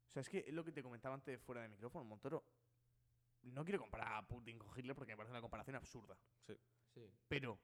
O 0.07 0.11
sea, 0.11 0.21
es 0.21 0.29
que 0.29 0.45
es 0.47 0.55
lo 0.55 0.65
que 0.65 0.71
te 0.73 0.83
comentaba 0.83 1.15
antes 1.17 1.41
fuera 1.41 1.63
de 1.63 1.69
micrófono, 1.69 2.05
Montoro. 2.05 2.45
No 3.43 3.65
quiero 3.65 3.81
comparar 3.81 4.15
a 4.15 4.27
Putin 4.27 4.59
con 4.59 4.69
Hitler 4.79 4.95
porque 4.95 5.13
me 5.13 5.17
parece 5.17 5.33
una 5.33 5.41
comparación 5.41 5.75
absurda. 5.77 6.17
Sí. 6.95 7.11
Pero 7.29 7.59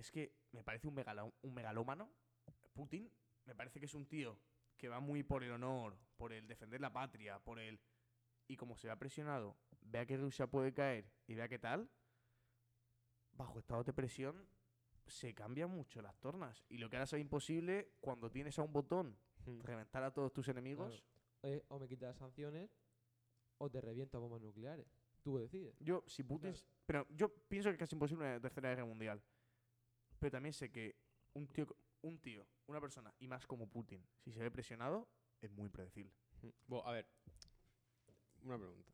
es 0.00 0.10
que 0.10 0.34
me 0.52 0.62
parece 0.64 0.88
un, 0.88 0.94
megalo- 0.96 1.32
un 1.42 1.54
megalómano. 1.54 2.10
Putin 2.72 3.10
me 3.44 3.54
parece 3.54 3.78
que 3.80 3.86
es 3.86 3.94
un 3.94 4.06
tío 4.06 4.38
que 4.76 4.88
va 4.88 5.00
muy 5.00 5.22
por 5.22 5.44
el 5.44 5.52
honor, 5.52 5.96
por 6.16 6.32
el 6.32 6.46
defender 6.46 6.80
la 6.80 6.92
patria, 6.92 7.38
por 7.38 7.58
el... 7.58 7.78
Y 8.48 8.56
como 8.56 8.76
se 8.76 8.88
va 8.88 8.96
presionado, 8.96 9.56
vea 9.82 10.06
que 10.06 10.16
Rusia 10.16 10.46
puede 10.46 10.72
caer 10.72 11.10
y 11.26 11.34
vea 11.34 11.48
qué 11.48 11.58
tal, 11.58 11.88
bajo 13.32 13.58
estado 13.58 13.84
de 13.84 13.92
presión 13.92 14.46
se 15.06 15.34
cambian 15.34 15.70
mucho 15.70 16.00
las 16.02 16.16
tornas. 16.18 16.64
Y 16.68 16.78
lo 16.78 16.88
que 16.88 16.96
ahora 16.96 17.06
sea 17.06 17.18
imposible, 17.18 17.92
cuando 18.00 18.30
tienes 18.30 18.58
a 18.58 18.62
un 18.62 18.72
botón 18.72 19.16
Mm. 19.46 19.62
reventar 19.62 20.02
a 20.02 20.12
todos 20.12 20.32
tus 20.32 20.48
enemigos, 20.48 21.02
Eh, 21.42 21.64
o 21.68 21.78
me 21.78 21.88
quitas 21.88 22.10
las 22.10 22.18
sanciones 22.18 22.70
o 23.56 23.70
te 23.70 23.80
reviento 23.80 24.18
a 24.18 24.20
bombas 24.20 24.42
nucleares. 24.42 24.86
Tú 25.22 25.38
decides. 25.38 25.74
Yo, 25.80 26.04
si 26.06 26.22
Putin. 26.22 26.52
Claro. 26.52 26.66
Pero 26.84 27.06
yo 27.08 27.32
pienso 27.48 27.70
que 27.70 27.74
es 27.76 27.78
casi 27.78 27.94
imposible 27.94 28.26
una 28.26 28.38
tercera 28.40 28.68
guerra 28.68 28.84
mundial. 28.84 29.22
Pero 30.20 30.30
también 30.30 30.52
sé 30.52 30.70
que 30.70 30.94
un 31.34 31.48
tío, 31.48 31.66
un 32.02 32.18
tío, 32.20 32.46
una 32.66 32.80
persona, 32.80 33.12
y 33.18 33.26
más 33.26 33.46
como 33.46 33.66
Putin, 33.66 34.06
si 34.22 34.30
se 34.32 34.40
ve 34.40 34.50
presionado, 34.50 35.08
es 35.40 35.50
muy 35.50 35.68
predecible. 35.68 36.12
Bueno, 36.68 36.86
a 36.86 36.92
ver, 36.92 37.06
una 38.42 38.58
pregunta. 38.58 38.92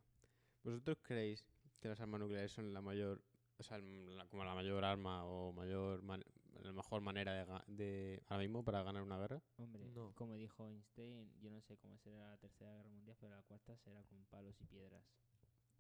¿Vosotros 0.63 0.99
creéis 1.03 1.45
que 1.81 1.89
las 1.89 2.01
armas 2.01 2.21
nucleares 2.21 2.53
son 2.53 2.73
la 2.73 2.81
mayor, 2.81 3.21
o 3.59 3.63
sea, 3.63 3.79
la- 3.79 4.27
como 4.29 4.45
la 4.45 4.55
mayor 4.55 4.85
arma 4.85 5.25
o 5.25 5.53
mayor 5.53 6.03
man- 6.03 6.25
la 6.63 6.73
mejor 6.73 7.01
manera 7.03 7.35
de, 7.35 7.45
ga- 7.47 7.65
de 7.67 8.23
ahora 8.29 8.43
mismo 8.43 8.65
para 8.65 8.83
ganar 8.83 9.03
una 9.03 9.19
guerra? 9.19 9.43
Hombre, 9.59 9.85
No. 9.91 10.13
como 10.15 10.37
dijo 10.37 10.67
Einstein, 10.67 11.31
yo 11.41 11.51
no 11.51 11.61
sé 11.61 11.77
cómo 11.77 11.99
será 11.99 12.31
la 12.31 12.39
tercera 12.39 12.73
guerra 12.75 12.89
mundial, 12.91 13.17
pero 13.21 13.35
la 13.37 13.43
cuarta 13.43 13.77
será 13.77 14.03
con 14.05 14.25
palos 14.27 14.59
y 14.61 14.65
piedras. 14.65 15.05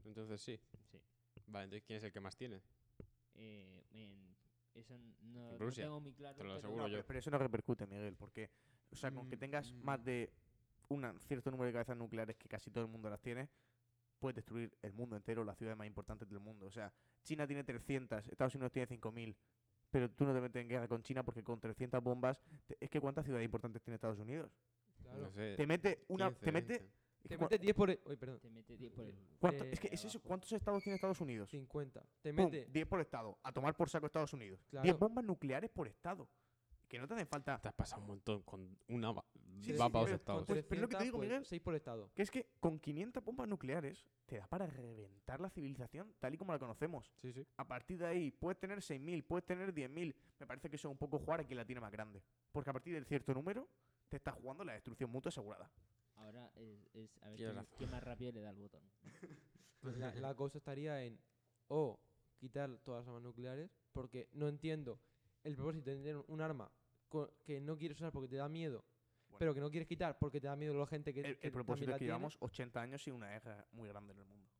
Entonces 0.05 0.41
sí. 0.41 0.61
Sí. 0.91 0.99
Vale, 1.47 1.65
entonces 1.65 1.85
¿quién 1.87 1.97
es 1.99 2.05
el 2.05 2.13
que 2.13 2.21
más 2.21 2.37
tiene? 2.37 2.61
Eh, 3.35 3.85
en- 3.91 4.37
eso 4.77 4.99
no, 5.23 5.57
tengo 5.75 6.01
muy 6.01 6.13
claro. 6.13 6.37
te 6.37 6.43
lo 6.45 6.49
pero- 6.51 6.59
aseguro 6.59 6.83
No, 6.83 6.89
yo. 6.89 6.95
pero- 6.97 7.07
Pero 7.07 7.19
eso 7.19 7.31
no 7.31 7.39
repercute, 7.39 7.87
Miguel, 7.87 8.17
porque, 8.17 8.51
o 8.91 8.97
sea, 8.97 9.11
con 9.11 9.29
que 9.29 9.37
Mm, 9.37 9.41
tengas 9.41 9.73
más 9.75 10.01
mm. 10.01 10.05
de 10.05 10.33
un 10.89 11.21
cierto 11.21 11.51
número 11.51 11.67
de 11.67 11.73
cabezas 11.73 11.97
nucleares 11.97 12.37
que 12.37 12.49
casi 12.49 12.71
todo 12.71 12.85
el 12.85 12.91
mundo 12.91 13.11
las 13.11 13.21
tiene, 13.21 13.49
puedes 14.19 14.37
destruir 14.37 14.77
el 14.83 14.93
mundo 14.93 15.17
entero, 15.17 15.45
las 15.45 15.57
ciudades 15.59 15.77
más 15.77 15.87
importantes 15.87 16.29
del 16.29 16.41
mundo. 16.41 16.67
O 16.67 16.71
sea, 16.71 16.93
China 17.23 17.47
tiene 17.47 17.65
300, 17.65 18.27
Estados 18.29 18.55
Unidos 18.55 18.73
tiene 18.73 18.87
5.000, 18.87 19.37
pero 19.91 20.11
tú 20.11 20.25
no 20.25 20.33
te 20.35 20.41
metes 20.41 20.63
en 20.63 20.69
guerra 20.69 20.89
con 20.89 21.03
China 21.03 21.23
porque 21.23 21.43
con 21.43 21.61
300 21.61 22.03
bombas, 22.03 22.41
te- 22.67 22.77
es 22.81 22.89
que 22.91 23.01
¿cuántas 23.01 23.25
ciudades 23.25 23.45
importantes 23.45 23.83
tiene 23.83 23.97
Estados 23.97 24.19
Unidos? 24.19 24.51
Claro. 25.03 25.21
No 25.23 25.31
sé. 25.31 25.55
Te 25.57 25.67
mete 25.67 26.05
una, 26.09 26.29
15, 26.29 26.45
te 26.45 26.53
mete, 26.53 26.79
20. 26.79 26.93
Es 27.25 27.29
Te 27.31 27.39
mete 27.39 27.59
10 27.59 27.75
por 27.75 27.91
el... 27.91 28.01
Uy, 28.05 28.17
perdón. 28.17 28.41
Te 28.41 28.51
mete 28.51 28.77
10 28.77 28.93
por 28.93 29.05
el. 29.07 29.15
¿cuánto- 29.39 29.65
eh, 29.65 29.71
es 29.73 29.81
que 29.81 29.89
es 29.93 30.05
eso, 30.05 30.21
¿cuántos 30.23 30.53
estados 30.53 30.83
tiene 30.83 30.95
Estados 30.95 31.21
Unidos? 31.21 31.51
50. 31.51 32.05
Te 32.23 32.33
Pum, 32.33 32.45
mete... 32.45 32.67
10 32.67 32.87
por 32.87 33.01
estado, 33.01 33.39
a 33.43 33.53
tomar 33.53 33.75
por 33.77 33.89
saco 33.91 34.07
Estados 34.07 34.33
Unidos. 34.33 34.61
10 34.71 34.83
Claro. 34.83 34.99
bombas 34.99 35.25
nucleares 35.25 35.71
por 35.71 35.89
estado. 35.89 36.29
Que 36.89 37.01
no 37.01 37.09
te 37.09 37.15
hacen 37.15 37.27
falta. 37.27 37.59
Te 37.61 37.67
has 37.67 37.75
pasado 37.75 38.01
un 38.03 38.07
montón 38.07 38.43
con 38.43 38.79
una 38.87 39.11
va, 39.11 39.25
Sí, 39.61 39.73
sí, 39.73 39.77
para 39.77 39.89
dos 39.91 40.11
estados. 40.13 40.45
Pues, 40.47 40.63
pero 40.65 40.77
es 40.77 40.83
lo 40.83 40.89
que 40.89 40.97
te 40.97 41.03
digo, 41.03 41.19
Miguel. 41.19 41.45
6 41.45 41.61
por 41.61 41.75
estado. 41.75 42.13
Que 42.15 42.23
es 42.23 42.31
que 42.31 42.47
con 42.61 42.79
500 42.79 43.25
bombas 43.25 43.49
nucleares 43.49 44.07
te 44.25 44.39
da 44.39 44.47
para 44.47 44.69
reventar 44.69 45.41
la 45.41 45.51
civilización 45.51 46.15
tal 46.21 46.35
y 46.35 46.37
como 46.37 46.53
la 46.53 46.61
conocemos. 46.61 47.13
Sí, 47.17 47.33
sí. 47.33 47.45
A 47.57 47.67
partir 47.67 47.99
de 47.99 48.07
ahí, 48.07 48.31
puedes 48.31 48.61
tener 48.61 48.79
6.000, 48.79 49.25
puedes 49.27 49.45
tener 49.45 49.75
10.000. 49.75 50.15
Me 50.39 50.47
parece 50.47 50.71
que 50.71 50.77
eso 50.77 50.87
es 50.87 50.93
un 50.93 50.99
poco 50.99 51.19
jugar 51.19 51.41
a 51.41 51.45
quien 51.45 51.57
la 51.57 51.65
tiene 51.65 51.81
más 51.81 51.91
grande. 51.91 52.23
Porque 52.53 52.71
a 52.71 52.73
partir 52.73 52.95
del 52.95 53.05
cierto 53.05 53.35
número, 53.35 53.69
te 54.09 54.19
estás 54.19 54.35
jugando 54.37 54.63
la 54.63 54.75
destrucción 54.75 55.11
mutua 55.11 55.31
asegurada. 55.31 55.69
Ahora 56.17 56.51
es, 56.57 56.89
es 56.95 57.17
a 57.23 57.29
ver 57.31 57.67
quién, 57.77 57.91
más 57.91 58.03
rápido 58.03 58.33
le 58.33 58.41
da 58.43 58.51
el 58.51 58.57
botón. 58.57 58.83
La, 59.83 60.13
la 60.17 60.35
cosa 60.35 60.59
estaría 60.59 61.05
en 61.05 61.19
o 61.69 62.01
quitar 62.39 62.77
todas 62.79 63.01
las 63.03 63.09
armas 63.09 63.23
nucleares, 63.23 63.71
porque 63.93 64.29
no 64.33 64.49
entiendo 64.49 65.01
el 65.45 65.55
propósito 65.55 65.91
de 65.91 65.97
tener 65.97 66.17
un 66.27 66.41
arma 66.41 66.71
que 67.45 67.61
no 67.61 67.77
quieres 67.79 67.97
usar 67.99 68.11
porque 68.13 68.29
te 68.29 68.37
da 68.37 68.49
miedo, 68.49 68.85
Bueno. 69.29 69.39
pero 69.39 69.55
que 69.55 69.61
no 69.61 69.71
quieres 69.71 69.87
quitar 69.89 70.19
porque 70.19 70.41
te 70.41 70.49
da 70.49 70.57
miedo 70.57 70.75
la 70.75 70.87
gente 70.87 71.15
que, 71.15 71.21
El, 71.21 71.39
que 71.39 71.47
el 71.47 71.53
propósito 71.53 71.93
es 71.93 71.99
que 71.99 72.05
llevamos 72.05 72.37
80 72.41 72.81
años 72.83 73.03
sin 73.03 73.15
una 73.15 73.29
guerra 73.29 73.65
muy 73.73 73.89
grande 73.89 74.13
en 74.13 74.19
el 74.19 74.25
mundo. 74.27 74.51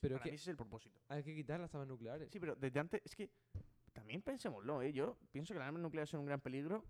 Pero 0.00 0.16
para 0.16 0.24
que- 0.24 0.30
mí 0.30 0.34
ese 0.34 0.42
es 0.44 0.48
el 0.48 0.56
propósito. 0.56 1.00
Hay 1.08 1.22
que 1.22 1.34
quitar 1.34 1.60
las 1.60 1.72
armas 1.74 1.88
nucleares. 1.88 2.30
Sí, 2.30 2.40
pero 2.40 2.56
desde 2.56 2.80
antes, 2.80 3.00
es 3.04 3.14
que 3.14 3.30
también 3.92 4.20
pensémoslo, 4.22 4.82
¿eh? 4.82 4.92
Yo 4.92 5.16
pienso 5.30 5.54
que 5.54 5.60
las 5.60 5.68
armas 5.68 5.82
nucleares 5.82 6.10
son 6.10 6.20
un 6.20 6.26
gran 6.26 6.40
peligro 6.40 6.84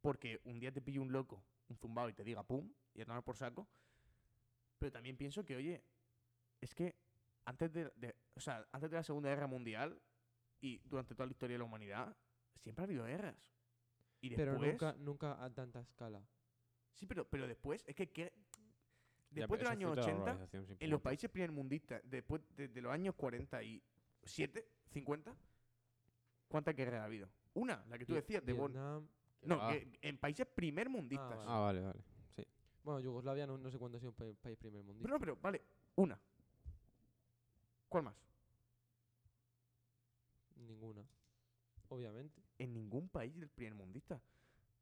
porque 0.00 0.40
un 0.44 0.58
día 0.58 0.72
te 0.72 0.80
pille 0.80 0.98
un 0.98 1.12
loco, 1.12 1.44
un 1.68 1.76
zumbao 1.76 2.08
y 2.08 2.12
te 2.12 2.24
diga 2.24 2.42
pum, 2.42 2.72
y 2.94 3.00
a 3.00 3.04
tomar 3.04 3.22
por 3.22 3.36
saco. 3.36 3.66
Pero 4.78 4.92
también 4.92 5.16
pienso 5.16 5.44
que, 5.44 5.56
oye, 5.56 5.82
es 6.60 6.74
que 6.74 6.94
antes 7.44 7.72
de, 7.72 7.90
de- 7.96 8.14
o 8.34 8.40
sea, 8.40 8.66
antes 8.72 8.90
de 8.90 8.96
la 8.96 9.02
Segunda 9.02 9.28
Guerra 9.30 9.46
Mundial 9.46 10.00
y 10.60 10.78
durante 10.84 11.14
toda 11.14 11.26
la 11.26 11.32
historia 11.32 11.54
de 11.54 11.58
la 11.58 11.64
humanidad, 11.64 12.16
siempre 12.58 12.82
ha 12.82 12.86
habido 12.86 13.04
guerras. 13.04 13.36
Y 14.20 14.30
después, 14.30 14.48
pero 14.48 14.58
nunca, 14.72 14.92
nunca 14.98 15.44
a 15.44 15.50
tanta 15.52 15.80
escala. 15.80 16.22
Sí, 16.94 17.06
pero, 17.06 17.28
pero 17.28 17.46
después, 17.46 17.84
es 17.86 17.94
que, 17.94 18.10
que 18.10 18.32
Ya, 19.30 19.40
después 19.40 19.60
fruto 19.60 19.74
de 19.80 19.84
la 19.84 19.90
80, 19.92 20.14
globalización, 20.14 20.76
en 20.80 20.90
los 20.90 21.00
países 21.02 21.30
primermundistas, 21.30 22.02
después 22.04 22.40
de, 22.56 22.68
de 22.68 22.80
los 22.80 22.92
años 22.92 23.14
47, 23.16 24.66
50, 24.92 25.34
¿cuántas 26.48 26.74
guerras 26.74 27.00
ha 27.00 27.04
habido? 27.04 27.28
Una, 27.54 27.84
la 27.88 27.98
que 27.98 28.06
tú 28.06 28.14
decías, 28.14 28.44
de. 28.44 28.52
Vietnam- 28.74 29.08
No, 29.46 29.58
va. 29.58 29.72
que 29.72 29.98
en 30.02 30.18
países 30.18 30.46
primermundistas. 30.46 31.28
vale. 31.36 31.44
Ah, 31.50 31.58
vale, 31.60 31.80
vale. 31.82 32.00
Sí. 32.36 32.46
Bueno, 32.82 33.00
Yugoslavia 33.00 33.46
no, 33.46 33.56
no 33.58 33.70
sé 33.70 33.78
cuándo 33.78 33.96
ha 33.96 34.00
sido 34.00 34.10
un 34.10 34.16
pa- 34.16 34.40
país 34.42 34.56
primer 34.58 34.82
mundo. 34.82 35.00
Pero 35.02 35.14
no, 35.14 35.20
pero 35.20 35.36
vale, 35.36 35.62
una. 35.96 36.18
¿Cuál 37.88 38.04
más? 38.04 38.14
Ninguna. 40.56 41.04
Obviamente. 41.88 42.42
En 42.58 42.72
ningún 42.72 43.08
país 43.08 43.34
del 43.38 43.48
primermundista. 43.48 44.20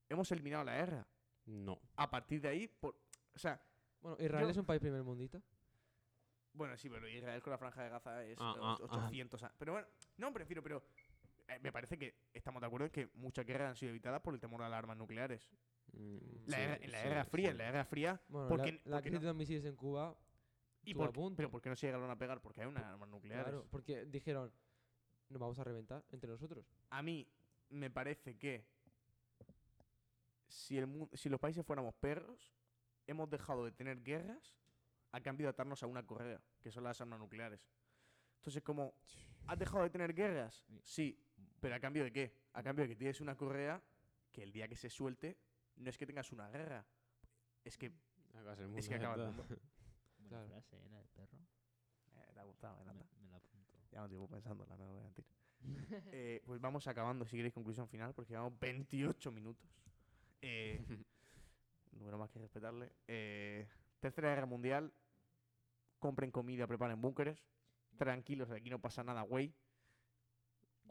Hemos 0.08 0.30
eliminado 0.32 0.64
la 0.64 0.76
guerra. 0.76 1.06
No. 1.46 1.78
A 1.96 2.10
partir 2.10 2.40
de 2.40 2.48
ahí, 2.48 2.68
por, 2.68 2.94
o 3.34 3.38
sea, 3.38 3.60
Bueno, 4.00 4.16
Israel 4.20 4.44
Yo- 4.46 4.50
es 4.50 4.56
un 4.56 4.64
país 4.66 4.80
primer 4.80 5.02
mundista. 5.02 5.40
bueno, 6.54 6.76
sí, 6.76 6.88
pero 6.90 7.06
Israel 7.08 7.40
con 7.42 7.50
la 7.52 7.58
franja 7.58 7.82
de 7.84 7.88
Gaza 7.88 8.24
es 8.24 8.36
Ah, 8.40 8.54
eh, 8.56 8.60
ah, 8.62 8.74
och- 8.80 8.88
ah. 8.90 8.96
800 9.06 9.42
años. 9.42 9.54
Pero 9.58 9.72
bueno, 9.72 9.86
no, 10.18 10.32
prefiero, 10.32 10.62
pero 10.62 10.78
eh, 10.78 11.02
me 11.60 11.72
parece 11.72 11.98
que 11.98 12.14
estamos 12.32 12.60
de 12.60 12.66
acuerdo 12.66 12.86
en 12.86 12.92
que 12.92 13.08
muchas 13.14 13.44
guerras 13.46 13.70
han 13.70 13.76
sido 13.76 13.90
evitadas 13.90 14.20
por 14.22 14.34
el 14.34 14.40
temor 14.40 14.62
a 14.62 14.68
las 14.68 14.78
armas 14.78 14.96
nucleares. 14.96 15.48
Mm, 15.92 16.16
La 16.46 16.56
sí, 16.56 16.62
guerra- 16.62 16.78
en 16.80 16.90
la 16.92 16.98
sí, 17.02 17.08
Guerra 17.08 17.24
Fría, 17.24 17.46
sí. 17.48 17.50
en 17.52 17.58
la 17.58 17.64
Guerra 17.64 17.84
Fría. 17.84 18.22
Bueno, 18.28 18.48
¿Por 18.48 18.58
la, 18.58 18.64
crisis 19.02 19.12
no? 19.14 19.20
de 19.20 19.26
los 19.26 19.36
misiles 19.36 19.64
en 19.64 19.76
Cuba, 19.76 20.16
¿Y 20.84 20.90
Estuvo 20.90 21.04
a 21.04 21.06
por, 21.06 21.14
punto. 21.14 21.36
pero 21.36 21.50
¿por 21.50 21.60
qué 21.62 21.68
no 21.68 21.76
se 21.76 21.86
llegaron 21.86 22.10
a 22.10 22.18
pegar? 22.18 22.40
Porque 22.40 22.60
hay 22.60 22.66
unas 22.66 22.84
armas 22.84 23.08
nucleares. 23.08 23.44
claro, 23.44 23.66
porque 23.70 24.04
dijeron, 24.06 24.52
nos 25.28 25.40
vamos 25.40 25.58
a 25.58 25.64
reventar 25.64 26.04
entre 26.10 26.28
nosotros. 26.30 26.66
A 26.90 27.02
mí 27.02 27.28
me 27.70 27.88
parece 27.90 28.36
que 28.36 28.66
si, 30.48 30.78
el, 30.78 31.08
si 31.12 31.28
los 31.28 31.40
países 31.40 31.64
fuéramos 31.64 31.94
perros, 31.94 32.52
hemos 33.06 33.28
dejado 33.30 33.64
de 33.64 33.72
tener 33.72 34.02
guerras 34.02 34.56
a 35.12 35.20
cambio 35.20 35.46
de 35.46 35.50
atarnos 35.50 35.82
a 35.82 35.86
una 35.86 36.04
correa, 36.06 36.40
que 36.60 36.70
son 36.70 36.84
las 36.84 37.00
armas 37.00 37.18
nucleares. 37.18 37.60
Entonces, 38.36 38.62
como 38.62 38.94
has 39.46 39.58
dejado 39.58 39.84
de 39.84 39.90
tener 39.90 40.12
guerras, 40.14 40.64
sí, 40.82 41.18
pero 41.62 41.76
a 41.76 41.80
cambio 41.80 42.02
de 42.02 42.12
qué? 42.12 42.34
A 42.54 42.62
cambio 42.62 42.82
de 42.84 42.88
que 42.90 42.96
tienes 42.96 43.20
una 43.20 43.36
correa 43.36 43.80
que 44.32 44.42
el 44.42 44.50
día 44.52 44.66
que 44.66 44.76
se 44.76 44.90
suelte 44.90 45.38
no 45.76 45.88
es 45.88 45.96
que 45.96 46.06
tengas 46.06 46.32
una 46.32 46.48
guerra, 46.50 46.84
es 47.64 47.78
que 47.78 47.92
Acabas 48.34 48.58
el 48.58 48.76
Es 48.78 48.88
que 48.88 48.94
mundo, 48.98 49.08
acaba 49.08 49.14
el 49.28 49.34
mundo. 49.34 49.46
Buena 50.18 50.28
Claro. 50.28 50.48
frase, 50.48 50.76
¿eh? 50.76 50.88
La 50.90 50.98
del 50.98 51.08
perro. 51.08 51.38
eh, 52.16 52.30
te 52.34 52.40
ha 52.40 52.44
gustado, 52.44 52.84
me 52.84 52.92
Me, 52.94 53.30
la 53.30 53.36
apunto. 53.36 53.78
Ya 53.92 54.02
me 54.02 54.08
llevo 54.08 54.26
pensándola, 54.26 54.76
no 54.76 54.84
lo 54.86 54.90
voy 54.92 55.00
a 55.00 55.04
mentir. 55.04 55.24
Eh, 56.12 56.42
pues 56.44 56.60
vamos 56.60 56.86
acabando, 56.88 57.24
si 57.26 57.36
queréis, 57.36 57.54
conclusión 57.54 57.86
final, 57.88 58.12
porque 58.14 58.30
llevamos 58.32 58.58
28 58.58 59.30
minutos. 59.30 59.70
Eh, 60.40 60.82
número 61.92 62.18
más 62.18 62.30
que 62.32 62.38
respetarle. 62.40 62.90
Eh, 63.06 63.68
tercera 64.00 64.30
Guerra 64.34 64.46
Mundial. 64.46 64.92
Compren 66.00 66.30
comida, 66.32 66.66
preparen 66.66 67.00
búnkeres. 67.00 67.44
Tranquilos, 67.96 68.50
aquí 68.50 68.70
no 68.70 68.80
pasa 68.80 69.04
nada, 69.04 69.22
güey. 69.22 69.54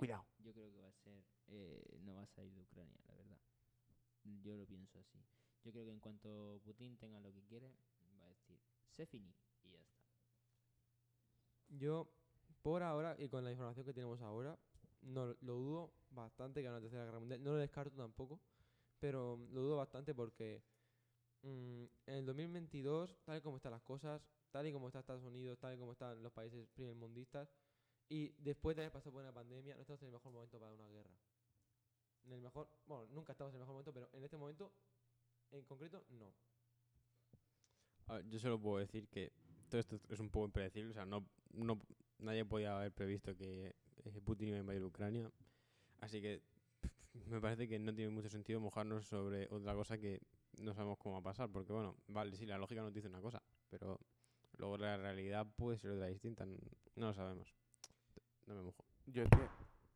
Cuidado. 0.02 0.26
Yo 0.40 0.52
creo 0.52 0.72
que 0.72 0.80
va 0.82 0.88
a 0.90 0.94
ser. 0.94 1.24
eh, 1.50 2.00
no 2.02 2.16
va 2.16 2.24
a 2.24 2.28
salir 2.28 2.52
de 2.56 2.62
Ucrania, 2.64 2.98
la 3.08 3.14
verdad. 3.14 3.38
Yo 4.42 4.58
lo 4.58 4.66
pienso 4.66 4.98
así. 4.98 5.20
Yo 5.64 5.72
creo 5.72 5.86
que 5.86 5.92
en 5.92 6.00
cuanto 6.00 6.60
Putin 6.66 6.98
tenga 6.98 7.20
lo 7.20 7.32
que 7.32 7.44
quiere, 7.44 7.72
va 8.20 8.26
a 8.26 8.30
decir, 8.30 8.60
se 8.96 9.06
finí 9.06 9.32
y 9.64 9.70
ya 9.70 9.80
está. 9.80 10.02
Yo, 11.70 12.10
por 12.64 12.82
ahora, 12.82 13.16
y 13.20 13.30
con 13.30 13.44
la 13.44 13.52
información 13.52 13.86
que 13.86 13.94
tenemos 13.94 14.20
ahora, 14.22 14.58
no 15.04 15.36
lo 15.40 15.54
dudo 15.54 15.94
bastante 16.10 16.62
que 16.62 16.68
haya 16.68 16.78
una 16.78 16.82
tercera 16.82 17.06
guerra 17.06 17.20
mundial. 17.20 17.44
No 17.44 17.52
lo 17.52 17.58
descarto 17.58 17.96
tampoco, 17.96 18.40
pero 19.00 19.38
lo 19.52 19.62
dudo 19.62 19.78
bastante 19.78 20.16
porque 20.16 20.64
mm, 21.44 21.84
en 22.08 22.16
el 22.16 22.26
2022, 22.26 23.20
tal 23.24 23.38
y 23.38 23.42
como 23.42 23.58
están 23.58 23.74
las 23.74 23.84
cosas, 23.84 24.20
tal 24.50 24.66
y 24.66 24.74
como 24.74 24.88
está 24.88 25.02
Estados 25.02 25.24
Unidos, 25.24 25.60
tal 25.60 25.76
y 25.76 25.78
como 25.78 25.92
están 25.92 26.24
los 26.24 26.34
países 26.34 26.68
primermundistas, 26.74 27.54
y 28.12 28.36
después 28.40 28.76
de 28.76 28.82
haber 28.82 28.92
pasado 28.92 29.14
por 29.14 29.22
una 29.22 29.32
pandemia, 29.32 29.74
no 29.74 29.82
estamos 29.82 30.02
en 30.02 30.08
el 30.08 30.12
mejor 30.12 30.34
momento 30.34 30.60
para 30.60 30.74
una 30.74 30.86
guerra. 30.90 31.16
En 32.26 32.34
el 32.34 32.42
mejor, 32.42 32.68
bueno, 32.86 33.08
nunca 33.10 33.32
estamos 33.32 33.54
en 33.54 33.56
el 33.56 33.60
mejor 33.62 33.74
momento, 33.74 33.94
pero 33.94 34.10
en 34.12 34.24
este 34.26 34.36
momento, 34.36 34.74
en 35.52 35.64
concreto, 35.64 36.04
no. 36.10 36.34
Yo 38.28 38.38
solo 38.38 38.60
puedo 38.60 38.80
decir 38.80 39.08
que 39.08 39.32
todo 39.70 39.80
esto 39.80 39.98
es 40.10 40.20
un 40.20 40.30
poco 40.30 40.48
impredecible. 40.48 40.92
O 40.92 40.94
sea, 40.94 41.06
no, 41.06 41.26
no, 41.54 41.80
nadie 42.18 42.44
podía 42.44 42.76
haber 42.76 42.92
previsto 42.92 43.34
que 43.38 43.74
eh, 44.04 44.22
Putin 44.26 44.50
iba 44.50 44.58
a 44.58 44.60
invadir 44.60 44.84
Ucrania. 44.84 45.32
Así 46.02 46.22
que 46.22 46.42
me 47.28 47.40
parece 47.40 47.70
que 47.70 47.80
no 47.80 47.96
tiene 47.96 48.12
mucho 48.12 48.28
sentido 48.28 48.60
mojarnos 48.60 49.08
sobre 49.08 49.48
otra 49.50 49.74
cosa 49.74 49.98
que 49.98 50.20
no 50.58 50.74
sabemos 50.74 50.98
cómo 50.98 51.14
va 51.14 51.20
a 51.20 51.24
pasar. 51.32 51.50
Porque, 51.50 51.72
bueno, 51.72 51.96
vale, 52.08 52.36
sí, 52.36 52.46
la 52.46 52.58
lógica 52.58 52.82
nos 52.82 52.94
dice 52.94 53.08
una 53.08 53.22
cosa, 53.22 53.42
pero 53.70 54.02
luego 54.58 54.78
la 54.78 54.98
realidad 54.98 55.48
puede 55.56 55.78
ser 55.78 55.92
otra 55.92 56.08
distinta. 56.08 56.46
No 56.46 56.58
lo 57.08 57.14
sabemos. 57.14 57.56
No 58.52 58.58
me 58.58 58.64
mojo. 58.64 58.84
Yo 59.06 59.24
estoy. 59.24 59.48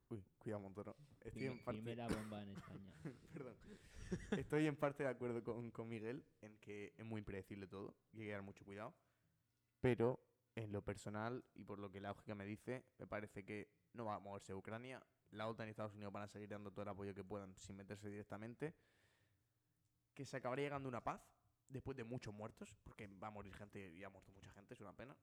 Uy, 0.09 0.23
cuidado, 0.39 0.61
Montoro. 0.61 0.95
Estoy 1.19 1.47
en 1.47 1.61
parte. 1.61 1.81
Primera 1.81 2.07
bomba 2.07 2.41
en 2.41 2.51
España. 2.51 2.93
Perdón. 3.33 3.55
Estoy 4.31 4.67
en 4.67 4.77
parte 4.77 5.03
de 5.03 5.09
acuerdo 5.09 5.43
con, 5.43 5.71
con 5.71 5.89
Miguel 5.89 6.23
en 6.41 6.57
que 6.59 6.93
es 6.95 7.03
muy 7.03 7.19
impredecible 7.19 7.67
todo 7.67 7.93
y 8.13 8.21
hay 8.21 8.27
que 8.27 8.31
dar 8.31 8.43
mucho 8.43 8.63
cuidado. 8.63 8.95
Pero 9.81 10.21
en 10.55 10.71
lo 10.71 10.81
personal 10.81 11.43
y 11.53 11.65
por 11.65 11.79
lo 11.79 11.91
que 11.91 11.99
la 11.99 12.09
lógica 12.09 12.33
me 12.33 12.45
dice, 12.45 12.85
me 12.97 13.07
parece 13.07 13.43
que 13.43 13.67
no 13.91 14.05
va 14.05 14.15
a 14.15 14.19
moverse 14.19 14.53
Ucrania. 14.53 15.05
La 15.31 15.47
OTAN 15.49 15.67
y 15.67 15.71
Estados 15.71 15.93
Unidos 15.93 16.13
van 16.13 16.23
a 16.23 16.27
seguir 16.27 16.47
dando 16.47 16.71
todo 16.71 16.83
el 16.83 16.89
apoyo 16.89 17.13
que 17.13 17.25
puedan 17.25 17.57
sin 17.57 17.75
meterse 17.75 18.07
directamente. 18.09 18.73
Que 20.13 20.23
se 20.23 20.37
acabaría 20.37 20.65
llegando 20.65 20.87
a 20.87 20.91
una 20.91 21.03
paz 21.03 21.21
después 21.67 21.97
de 21.97 22.05
muchos 22.05 22.33
muertos, 22.33 22.77
porque 22.85 23.07
va 23.07 23.27
a 23.27 23.31
morir 23.31 23.53
gente 23.53 23.91
y 23.91 24.01
ha 24.05 24.09
muerto 24.09 24.31
mucha 24.31 24.51
gente, 24.51 24.75
es 24.75 24.79
una 24.79 24.93
pena. 24.93 25.17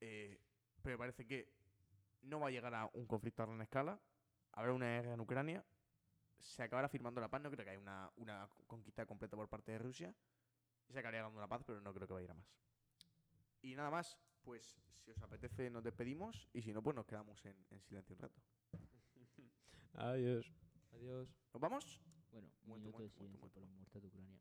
Eh, 0.00 0.40
pero 0.82 0.94
me 0.94 0.98
parece 0.98 1.26
que 1.26 1.59
no 2.22 2.40
va 2.40 2.48
a 2.48 2.50
llegar 2.50 2.74
a 2.74 2.90
un 2.92 3.06
conflicto 3.06 3.42
a 3.42 3.46
gran 3.46 3.60
escala. 3.62 4.00
Habrá 4.52 4.72
una 4.72 4.86
guerra 4.86 5.14
en 5.14 5.20
Ucrania 5.20 5.64
se 6.40 6.62
acabará 6.62 6.88
firmando 6.88 7.20
la 7.20 7.28
paz. 7.28 7.42
No 7.42 7.50
creo 7.50 7.64
que 7.64 7.70
haya 7.70 7.80
una, 7.80 8.10
una 8.16 8.48
conquista 8.66 9.06
completa 9.06 9.36
por 9.36 9.48
parte 9.48 9.72
de 9.72 9.78
Rusia. 9.78 10.14
Y 10.88 10.92
se 10.92 10.98
acabaría 10.98 11.22
dando 11.22 11.38
una 11.38 11.48
paz, 11.48 11.62
pero 11.64 11.80
no 11.80 11.94
creo 11.94 12.08
que 12.08 12.14
vaya 12.14 12.22
a 12.22 12.24
ir 12.24 12.30
a 12.30 12.34
más. 12.34 12.46
Y 13.62 13.74
nada 13.74 13.90
más, 13.90 14.18
pues 14.42 14.80
si 15.04 15.10
os 15.10 15.22
apetece 15.22 15.70
nos 15.70 15.84
despedimos 15.84 16.48
y 16.52 16.62
si 16.62 16.72
no, 16.72 16.82
pues 16.82 16.96
nos 16.96 17.06
quedamos 17.06 17.44
en, 17.44 17.56
en 17.70 17.80
silencio 17.82 18.14
un 18.16 18.22
rato. 18.22 18.40
Adiós. 19.94 20.52
Adiós. 20.92 21.28
¿Nos 21.52 21.60
vamos? 21.60 22.02
Bueno, 22.32 22.48
un 22.62 22.68
Muerto, 22.68 22.84
minuto 22.84 23.02
de 23.02 23.08
muerto, 23.08 23.20
muerto, 23.20 23.38
silencio 23.38 23.50
por 23.50 23.62
los 23.62 23.70
muertos 23.70 24.02
de 24.02 24.08
Ucrania. 24.08 24.40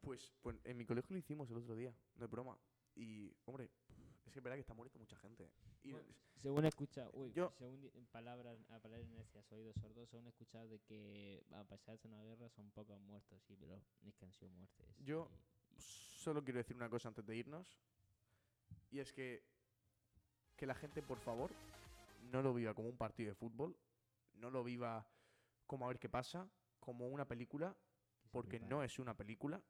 Pues, 0.00 0.32
pues 0.40 0.60
en 0.64 0.76
mi 0.76 0.86
colegio 0.86 1.14
lo 1.14 1.18
hicimos 1.18 1.50
el 1.50 1.56
otro 1.56 1.74
día, 1.74 1.92
no 2.16 2.24
es 2.24 2.30
broma. 2.30 2.56
Y, 2.96 3.32
hombre, 3.44 3.70
es 4.24 4.32
que 4.32 4.38
es 4.38 4.42
verdad 4.42 4.56
que 4.56 4.60
está 4.62 4.74
muriendo 4.74 4.98
mucha 4.98 5.16
gente. 5.18 5.50
Y 5.84 5.92
Bueno, 5.92 6.08
Según 6.36 6.64
he 6.64 6.68
escuchado, 6.68 7.10
uy, 7.14 7.32
Yo- 7.32 7.50
según 7.58 7.90
en 7.94 8.06
palabras, 8.06 8.58
a 8.70 8.78
palabras 8.80 9.08
necias, 9.10 9.50
oídos 9.52 9.74
sordos, 9.76 10.08
según 10.10 10.26
he 10.26 10.30
escuchado 10.30 10.68
de 10.68 10.78
que 10.80 11.44
a 11.52 11.64
pesar 11.64 11.98
de 11.98 12.08
una 12.08 12.22
guerra 12.22 12.48
son 12.50 12.70
pocos 12.72 13.00
muertos, 13.00 13.42
sí, 13.46 13.56
pero 13.58 13.80
ni 14.02 14.12
que 14.12 14.24
han 14.24 14.32
sido 14.32 14.50
muertes. 14.52 14.86
Yo- 15.04 15.30
y- 15.70 15.76
y- 15.76 15.80
solo 15.80 16.42
quiero 16.44 16.58
decir 16.58 16.76
una 16.76 16.88
cosa 16.90 17.08
antes 17.08 17.24
de 17.26 17.36
irnos. 17.36 17.78
Y 18.90 18.98
es 19.00 19.12
que, 19.12 19.42
que 20.56 20.66
la 20.66 20.74
gente, 20.74 21.02
por 21.02 21.18
favor, 21.20 21.50
no 22.30 22.42
lo 22.42 22.52
viva 22.54 22.74
como 22.74 22.88
un 22.88 22.96
partido 22.96 23.30
de 23.30 23.34
fútbol. 23.34 23.76
No 24.34 24.50
lo 24.50 24.62
viva 24.64 25.06
como 25.66 25.84
a 25.86 25.88
ver 25.88 25.98
qué 25.98 26.08
pasa, 26.08 26.48
como 26.80 27.08
una 27.08 27.26
película, 27.26 27.74
porque 28.30 28.60
no 28.60 28.82
es 28.82 28.98
una 28.98 29.16
película, 29.16 29.62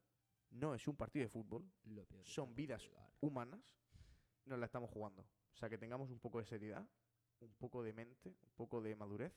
no 0.51 0.75
es 0.75 0.87
un 0.87 0.95
partido 0.95 1.23
de 1.23 1.29
fútbol. 1.29 1.63
Lo 1.85 2.05
peor 2.05 2.23
que 2.23 2.29
son 2.29 2.53
vidas. 2.55 2.89
Humanas, 3.21 3.61
nos 4.45 4.59
la 4.59 4.65
estamos 4.65 4.89
jugando. 4.89 5.21
O 5.53 5.57
sea, 5.57 5.69
que 5.69 5.77
tengamos 5.77 6.09
un 6.09 6.19
poco 6.19 6.39
de 6.39 6.45
seriedad, 6.45 6.87
un 7.41 7.53
poco 7.55 7.83
de 7.83 7.93
mente, 7.93 8.29
un 8.29 8.51
poco 8.55 8.81
de 8.81 8.95
madurez 8.95 9.33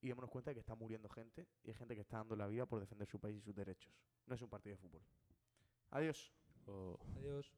y 0.00 0.08
démonos 0.08 0.30
cuenta 0.30 0.50
de 0.50 0.54
que 0.54 0.60
está 0.60 0.74
muriendo 0.74 1.08
gente 1.08 1.46
y 1.62 1.68
hay 1.70 1.74
gente 1.74 1.94
que 1.94 2.00
está 2.02 2.18
dando 2.18 2.36
la 2.36 2.46
vida 2.46 2.66
por 2.66 2.80
defender 2.80 3.06
su 3.08 3.18
país 3.18 3.36
y 3.36 3.40
sus 3.40 3.54
derechos. 3.54 3.92
No 4.26 4.34
es 4.34 4.42
un 4.42 4.48
partido 4.48 4.76
de 4.76 4.82
fútbol. 4.82 5.02
Adiós. 5.90 6.32
O- 6.66 6.98
Adiós. 7.16 7.52